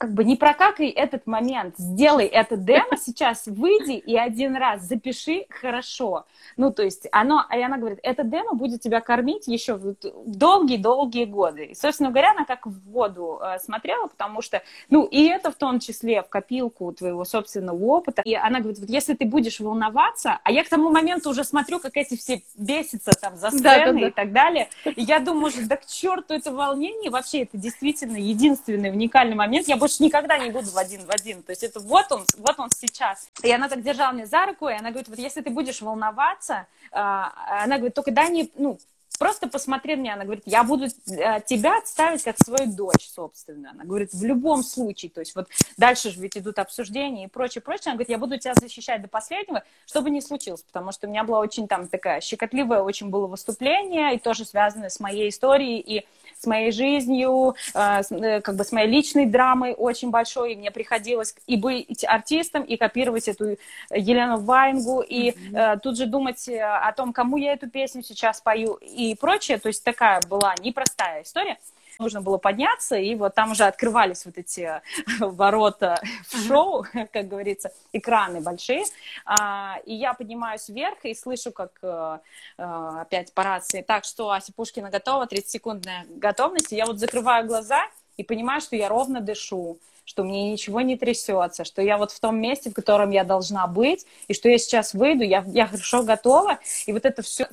как 0.00 0.14
бы 0.14 0.24
не 0.24 0.34
прокакай 0.34 0.88
этот 0.88 1.26
момент, 1.26 1.74
сделай 1.76 2.24
это 2.24 2.56
демо 2.56 2.96
сейчас, 2.96 3.42
выйди 3.44 3.98
и 3.98 4.16
один 4.16 4.56
раз 4.56 4.80
запиши 4.84 5.44
хорошо. 5.50 6.24
Ну, 6.56 6.72
то 6.72 6.82
есть 6.82 7.06
оно, 7.12 7.44
и 7.54 7.60
она 7.60 7.76
говорит, 7.76 7.98
это 8.02 8.24
демо 8.24 8.54
будет 8.54 8.80
тебя 8.80 9.02
кормить 9.02 9.46
еще 9.46 9.78
долгие-долгие 10.24 11.26
годы. 11.26 11.66
И, 11.66 11.74
собственно 11.74 12.08
говоря, 12.08 12.30
она 12.30 12.46
как 12.46 12.66
в 12.66 12.90
воду 12.90 13.40
э, 13.42 13.58
смотрела, 13.58 14.06
потому 14.06 14.40
что, 14.40 14.62
ну, 14.88 15.04
и 15.04 15.26
это 15.26 15.50
в 15.50 15.56
том 15.56 15.80
числе 15.80 16.22
в 16.22 16.30
копилку 16.30 16.90
твоего 16.92 17.26
собственного 17.26 17.84
опыта. 17.84 18.22
И 18.24 18.34
она 18.34 18.60
говорит, 18.60 18.78
вот 18.78 18.88
если 18.88 19.12
ты 19.12 19.26
будешь 19.26 19.60
волноваться, 19.60 20.40
а 20.42 20.50
я 20.50 20.64
к 20.64 20.70
тому 20.70 20.88
моменту 20.88 21.28
уже 21.28 21.44
смотрю, 21.44 21.78
как 21.78 21.98
эти 21.98 22.16
все 22.16 22.42
бесятся 22.56 23.10
там 23.20 23.36
за 23.36 23.50
сценой 23.50 23.62
да, 23.62 23.92
да, 23.92 24.00
да. 24.00 24.08
и 24.08 24.10
так 24.10 24.32
далее, 24.32 24.70
и 24.86 25.02
я 25.02 25.18
думаю, 25.18 25.52
да 25.66 25.76
к 25.76 25.84
черту 25.84 26.32
это 26.32 26.52
волнение, 26.52 27.10
вообще 27.10 27.42
это 27.42 27.58
действительно 27.58 28.16
единственный 28.16 28.90
уникальный 28.90 29.36
момент. 29.36 29.68
Я 29.68 29.76
больше 29.76 29.89
больше 29.90 30.02
никогда 30.02 30.38
не 30.38 30.50
буду 30.50 30.70
в 30.70 30.78
один 30.78 31.04
в 31.04 31.10
один. 31.10 31.42
То 31.42 31.50
есть 31.50 31.64
это 31.64 31.80
вот 31.80 32.10
он, 32.12 32.24
вот 32.38 32.58
он 32.58 32.70
сейчас. 32.70 33.28
И 33.42 33.50
она 33.50 33.68
так 33.68 33.82
держала 33.82 34.12
мне 34.12 34.26
за 34.26 34.46
руку, 34.46 34.68
и 34.68 34.72
она 34.72 34.90
говорит, 34.90 35.08
вот 35.08 35.18
если 35.18 35.40
ты 35.40 35.50
будешь 35.50 35.80
волноваться, 35.80 36.66
а, 36.92 37.62
она 37.64 37.76
говорит, 37.76 37.94
только 37.94 38.10
дай 38.12 38.30
не, 38.30 38.50
ну, 38.56 38.78
просто 39.20 39.48
посмотри 39.48 39.96
меня, 39.96 40.14
она 40.14 40.24
говорит, 40.24 40.44
я 40.46 40.64
буду 40.64 40.86
э, 40.86 41.40
тебя 41.44 41.76
отставить 41.76 42.24
как 42.24 42.36
свою 42.42 42.72
дочь, 42.72 43.06
собственно. 43.06 43.70
Она 43.72 43.84
говорит, 43.84 44.14
в 44.14 44.24
любом 44.24 44.62
случае, 44.62 45.10
то 45.10 45.20
есть 45.20 45.36
вот 45.36 45.46
дальше 45.76 46.10
же 46.10 46.18
ведь 46.20 46.38
идут 46.38 46.58
обсуждения 46.58 47.24
и 47.24 47.28
прочее, 47.28 47.60
прочее. 47.60 47.88
Она 47.88 47.96
говорит, 47.96 48.08
я 48.08 48.16
буду 48.16 48.38
тебя 48.38 48.54
защищать 48.54 49.02
до 49.02 49.08
последнего, 49.08 49.62
чтобы 49.86 50.08
не 50.08 50.22
случилось, 50.22 50.62
потому 50.62 50.90
что 50.90 51.06
у 51.06 51.10
меня 51.10 51.22
была 51.22 51.40
очень 51.40 51.68
там 51.68 51.86
такая 51.86 52.22
щекотливое 52.22 52.80
очень 52.80 53.10
было 53.10 53.26
выступление, 53.26 54.14
и 54.14 54.18
тоже 54.18 54.46
связанное 54.46 54.88
с 54.88 54.98
моей 55.00 55.28
историей, 55.28 55.80
и 55.80 56.06
с 56.38 56.46
моей 56.46 56.72
жизнью, 56.72 57.56
э, 57.74 58.00
э, 58.10 58.40
как 58.40 58.56
бы 58.56 58.64
с 58.64 58.72
моей 58.72 58.88
личной 58.88 59.26
драмой 59.26 59.74
очень 59.74 60.10
большой, 60.10 60.54
и 60.54 60.56
мне 60.56 60.70
приходилось 60.70 61.34
и 61.46 61.56
быть 61.56 62.04
артистом, 62.06 62.62
и 62.62 62.78
копировать 62.78 63.28
эту 63.28 63.58
Елену 63.94 64.38
Вайнгу, 64.38 65.02
и 65.02 65.32
mm-hmm. 65.32 65.80
тут 65.80 65.98
же 65.98 66.06
думать 66.06 66.48
о 66.48 66.90
том, 66.92 67.12
кому 67.12 67.36
я 67.36 67.52
эту 67.52 67.68
песню 67.68 68.02
сейчас 68.02 68.40
пою, 68.40 68.76
и 68.80 69.09
прочее, 69.14 69.58
то 69.58 69.68
есть 69.68 69.84
такая 69.84 70.20
была 70.28 70.54
непростая 70.60 71.22
история. 71.22 71.58
Нужно 71.98 72.22
было 72.22 72.38
подняться, 72.38 72.96
и 72.96 73.14
вот 73.14 73.34
там 73.34 73.50
уже 73.50 73.64
открывались 73.64 74.24
вот 74.24 74.38
эти 74.38 74.60
э, 74.60 74.80
ворота 75.20 76.00
в 76.28 76.46
шоу, 76.46 76.86
как 77.12 77.28
говорится, 77.28 77.72
экраны 77.92 78.40
большие, 78.40 78.84
а, 79.26 79.78
и 79.84 79.94
я 79.94 80.14
поднимаюсь 80.14 80.68
вверх 80.70 81.04
и 81.04 81.14
слышу, 81.14 81.52
как 81.52 81.72
э, 81.82 82.18
э, 82.56 82.62
опять 83.02 83.34
по 83.34 83.44
рации, 83.44 83.82
так, 83.82 84.04
что 84.04 84.30
Ася 84.30 84.50
Пушкина 84.54 84.88
готова, 84.88 85.26
30-секундная 85.26 86.06
готовность, 86.08 86.72
и 86.72 86.76
я 86.76 86.86
вот 86.86 86.98
закрываю 86.98 87.46
глаза 87.46 87.82
и 88.16 88.24
понимаю, 88.24 88.62
что 88.62 88.76
я 88.76 88.88
ровно 88.88 89.20
дышу, 89.20 89.78
что 90.06 90.24
мне 90.24 90.50
ничего 90.50 90.80
не 90.80 90.96
трясется, 90.96 91.64
что 91.64 91.82
я 91.82 91.98
вот 91.98 92.12
в 92.12 92.20
том 92.20 92.40
месте, 92.40 92.70
в 92.70 92.74
котором 92.74 93.10
я 93.10 93.24
должна 93.24 93.66
быть, 93.66 94.06
и 94.26 94.34
что 94.34 94.48
я 94.48 94.58
сейчас 94.58 94.94
выйду, 94.94 95.22
я, 95.22 95.44
я 95.48 95.66
хорошо 95.66 96.02
готова, 96.02 96.58
и 96.86 96.92
вот 96.92 97.04
это 97.04 97.22
все 97.22 97.46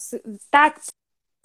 так 0.50 0.80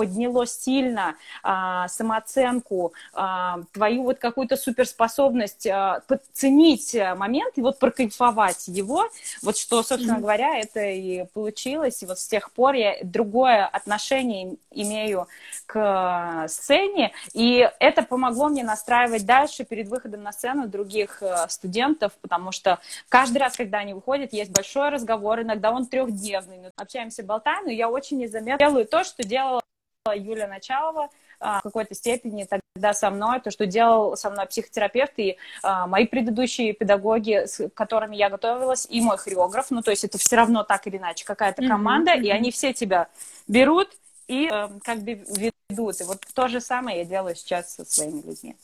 подняло 0.02 0.46
сильно 0.48 1.14
а, 1.44 1.86
самооценку, 1.86 2.92
а, 3.14 3.60
твою 3.70 4.02
вот 4.02 4.18
какую-то 4.18 4.56
суперспособность 4.56 5.64
а, 5.68 6.00
подценить 6.08 6.96
момент 7.16 7.56
и 7.56 7.60
вот 7.60 7.78
прокайфовать 7.78 8.66
его, 8.66 9.04
вот 9.42 9.56
что, 9.56 9.84
собственно 9.84 10.16
mm-hmm. 10.16 10.20
говоря, 10.20 10.58
это 10.58 10.80
и 10.80 11.26
получилось, 11.34 12.02
и 12.02 12.06
вот 12.06 12.18
с 12.18 12.26
тех 12.26 12.50
пор 12.50 12.74
я 12.74 12.96
другое 13.04 13.64
отношение 13.64 14.56
имею 14.72 15.28
к 15.66 16.46
сцене, 16.48 17.12
и 17.32 17.70
это 17.78 18.02
помогло 18.02 18.48
мне 18.48 18.64
настраивать 18.64 19.24
дальше 19.24 19.64
перед 19.64 19.86
выходом 19.86 20.24
на 20.24 20.32
сцену 20.32 20.66
других 20.66 21.22
э, 21.22 21.46
студентов, 21.48 22.10
потому 22.20 22.50
что 22.50 22.80
каждый 23.08 23.38
раз, 23.38 23.56
когда 23.56 23.78
они 23.78 23.94
выходят, 23.94 24.32
есть 24.32 24.50
большой 24.50 24.88
разговор, 24.88 25.42
иногда 25.42 25.70
он 25.70 25.86
трехдневный, 25.86 26.72
общаемся, 26.74 27.22
болтаем, 27.22 27.66
но 27.66 27.70
я 27.70 27.88
очень 27.88 28.18
незаметно 28.18 28.58
делаю 28.58 28.84
то, 28.84 29.04
что 29.04 29.22
делала 29.22 29.62
Юля 30.10 30.48
Началова 30.48 31.10
а, 31.38 31.60
в 31.60 31.62
какой-то 31.62 31.94
степени 31.94 32.44
тогда 32.44 32.92
со 32.92 33.10
мной, 33.10 33.40
то, 33.40 33.50
что 33.50 33.66
делал 33.66 34.16
со 34.16 34.30
мной 34.30 34.46
психотерапевт 34.46 35.12
и 35.18 35.36
а, 35.62 35.86
мои 35.86 36.06
предыдущие 36.06 36.72
педагоги, 36.72 37.46
с 37.46 37.68
которыми 37.70 38.16
я 38.16 38.28
готовилась, 38.28 38.86
и 38.90 39.00
мой 39.00 39.16
хореограф. 39.16 39.70
Ну, 39.70 39.80
то 39.82 39.90
есть 39.90 40.04
это 40.04 40.18
все 40.18 40.36
равно 40.36 40.64
так 40.64 40.86
или 40.88 40.96
иначе 40.96 41.24
какая-то 41.24 41.66
команда, 41.66 42.16
mm-hmm. 42.16 42.24
и 42.24 42.30
они 42.30 42.50
все 42.50 42.72
тебя 42.72 43.08
берут 43.46 43.90
и 44.26 44.48
э, 44.50 44.68
как 44.82 44.98
бы 45.00 45.24
ведут. 45.36 46.00
И 46.00 46.04
вот 46.04 46.26
то 46.34 46.48
же 46.48 46.60
самое 46.60 46.98
я 46.98 47.04
делаю 47.04 47.36
сейчас 47.36 47.74
со 47.74 47.84
своими 47.84 48.22
людьми. 48.22 48.56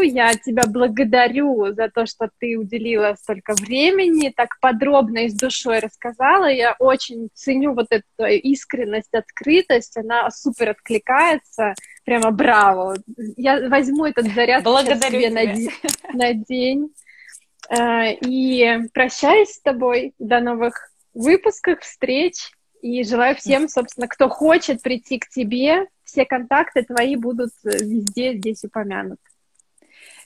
Я 0.00 0.34
тебя 0.34 0.62
благодарю 0.66 1.74
за 1.74 1.90
то, 1.90 2.06
что 2.06 2.30
ты 2.38 2.56
уделила 2.56 3.16
столько 3.20 3.54
времени, 3.54 4.32
так 4.34 4.58
подробно 4.60 5.26
и 5.26 5.28
с 5.28 5.34
душой 5.34 5.80
рассказала. 5.80 6.46
Я 6.46 6.74
очень 6.78 7.28
ценю 7.34 7.74
вот 7.74 7.88
эту 7.90 8.24
искренность, 8.24 9.12
открытость. 9.12 9.96
Она 9.96 10.30
супер 10.30 10.70
откликается. 10.70 11.74
Прямо 12.04 12.30
браво. 12.30 12.96
Я 13.36 13.68
возьму 13.68 14.06
этот 14.06 14.32
заряд 14.32 14.62
благодарю 14.62 15.20
себе 15.20 15.30
на, 15.30 15.46
день, 15.46 15.70
на 16.14 16.32
день. 16.32 16.94
Э, 17.68 18.14
и 18.14 18.88
прощаюсь 18.94 19.50
с 19.50 19.60
тобой. 19.60 20.14
До 20.18 20.40
новых 20.40 20.90
выпусков, 21.12 21.80
встреч. 21.80 22.52
И 22.80 23.04
желаю 23.04 23.36
всем, 23.36 23.68
собственно, 23.68 24.08
кто 24.08 24.28
хочет 24.28 24.82
прийти 24.82 25.18
к 25.18 25.28
тебе, 25.28 25.86
все 26.04 26.24
контакты 26.24 26.82
твои 26.84 27.16
будут 27.16 27.50
везде 27.64 28.36
здесь 28.36 28.62
упомянуты. 28.64 29.22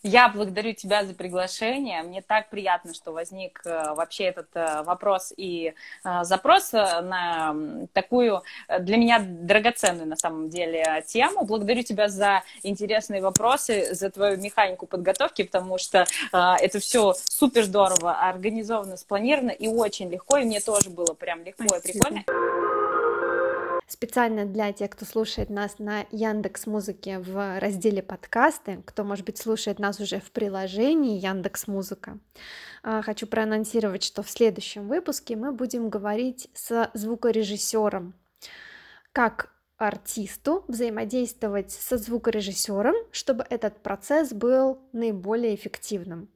Я 0.03 0.29
благодарю 0.29 0.73
тебя 0.75 1.05
за 1.05 1.15
приглашение. 1.15 2.03
Мне 2.03 2.23
так 2.23 2.51
приятно, 2.51 2.95
что 2.95 3.13
возник 3.13 3.61
э, 3.65 3.95
вообще 3.95 4.25
этот 4.25 4.49
э, 4.55 4.83
вопрос 4.83 5.33
и 5.37 5.75
э, 6.05 6.25
запрос 6.25 6.73
на 6.73 7.55
такую 7.93 8.43
для 8.79 8.97
меня 8.97 9.19
драгоценную 9.21 10.07
на 10.07 10.17
самом 10.17 10.49
деле 10.49 11.05
тему. 11.07 11.45
Благодарю 11.45 11.83
тебя 11.83 12.09
за 12.09 12.43
интересные 12.63 13.21
вопросы, 13.21 13.95
за 13.95 14.11
твою 14.11 14.39
механику 14.39 14.87
подготовки, 14.87 15.43
потому 15.43 15.79
что 15.79 16.07
это 16.33 16.79
все 16.79 17.15
супер 17.15 17.65
здорово, 17.65 18.21
организовано, 18.21 18.97
спланировано 18.97 19.51
и 19.51 19.69
очень 19.69 20.11
легко, 20.11 20.39
и 20.39 20.45
мне 20.45 20.61
тоже 20.61 20.91
было 20.91 21.15
прям 21.15 21.43
легко 21.45 21.65
Спасибо. 21.69 21.89
и 21.89 21.93
прикольно 21.93 22.58
специально 23.89 24.45
для 24.45 24.73
тех, 24.73 24.91
кто 24.91 25.05
слушает 25.05 25.51
нас 25.51 25.79
на 25.79 26.07
Яндекс 26.13 26.67
Музыке 26.67 27.19
в 27.19 27.59
разделе 27.59 28.03
подкасты, 28.03 28.83
кто, 28.85 29.03
может 29.03 29.25
быть, 29.25 29.39
слушает 29.39 29.79
нас 29.79 29.99
уже 29.99 30.21
в 30.21 30.31
приложении 30.31 31.19
Яндекс 31.19 31.67
Музыка. 31.67 32.19
А, 32.83 33.03
хочу 33.03 33.27
проанонсировать, 33.27 34.05
что 34.05 34.23
в 34.23 34.31
следующем 34.31 34.87
выпуске 34.87 35.37
мы 35.37 35.53
будем 35.53 35.89
говорить 35.89 36.49
с 36.53 36.91
звукорежиссером, 36.95 38.15
как 39.13 39.51
артисту 39.79 40.65
взаимодействовать 40.69 41.71
со 41.73 41.97
звукорежиссером, 41.97 42.95
чтобы 43.11 43.47
этот 43.49 43.83
процесс 43.83 44.33
был 44.33 44.79
наиболее 44.93 45.55
эффективным. 45.55 46.29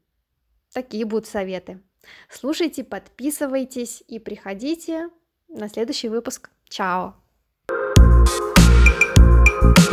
Такие 0.73 1.05
будут 1.05 1.27
советы. 1.27 1.83
Слушайте, 2.31 2.83
подписывайтесь 2.83 4.03
и 4.09 4.19
приходите 4.19 5.11
на 5.49 5.69
следующий 5.69 6.09
выпуск. 6.09 6.51
Чао! 6.69 7.22
you 9.63 9.92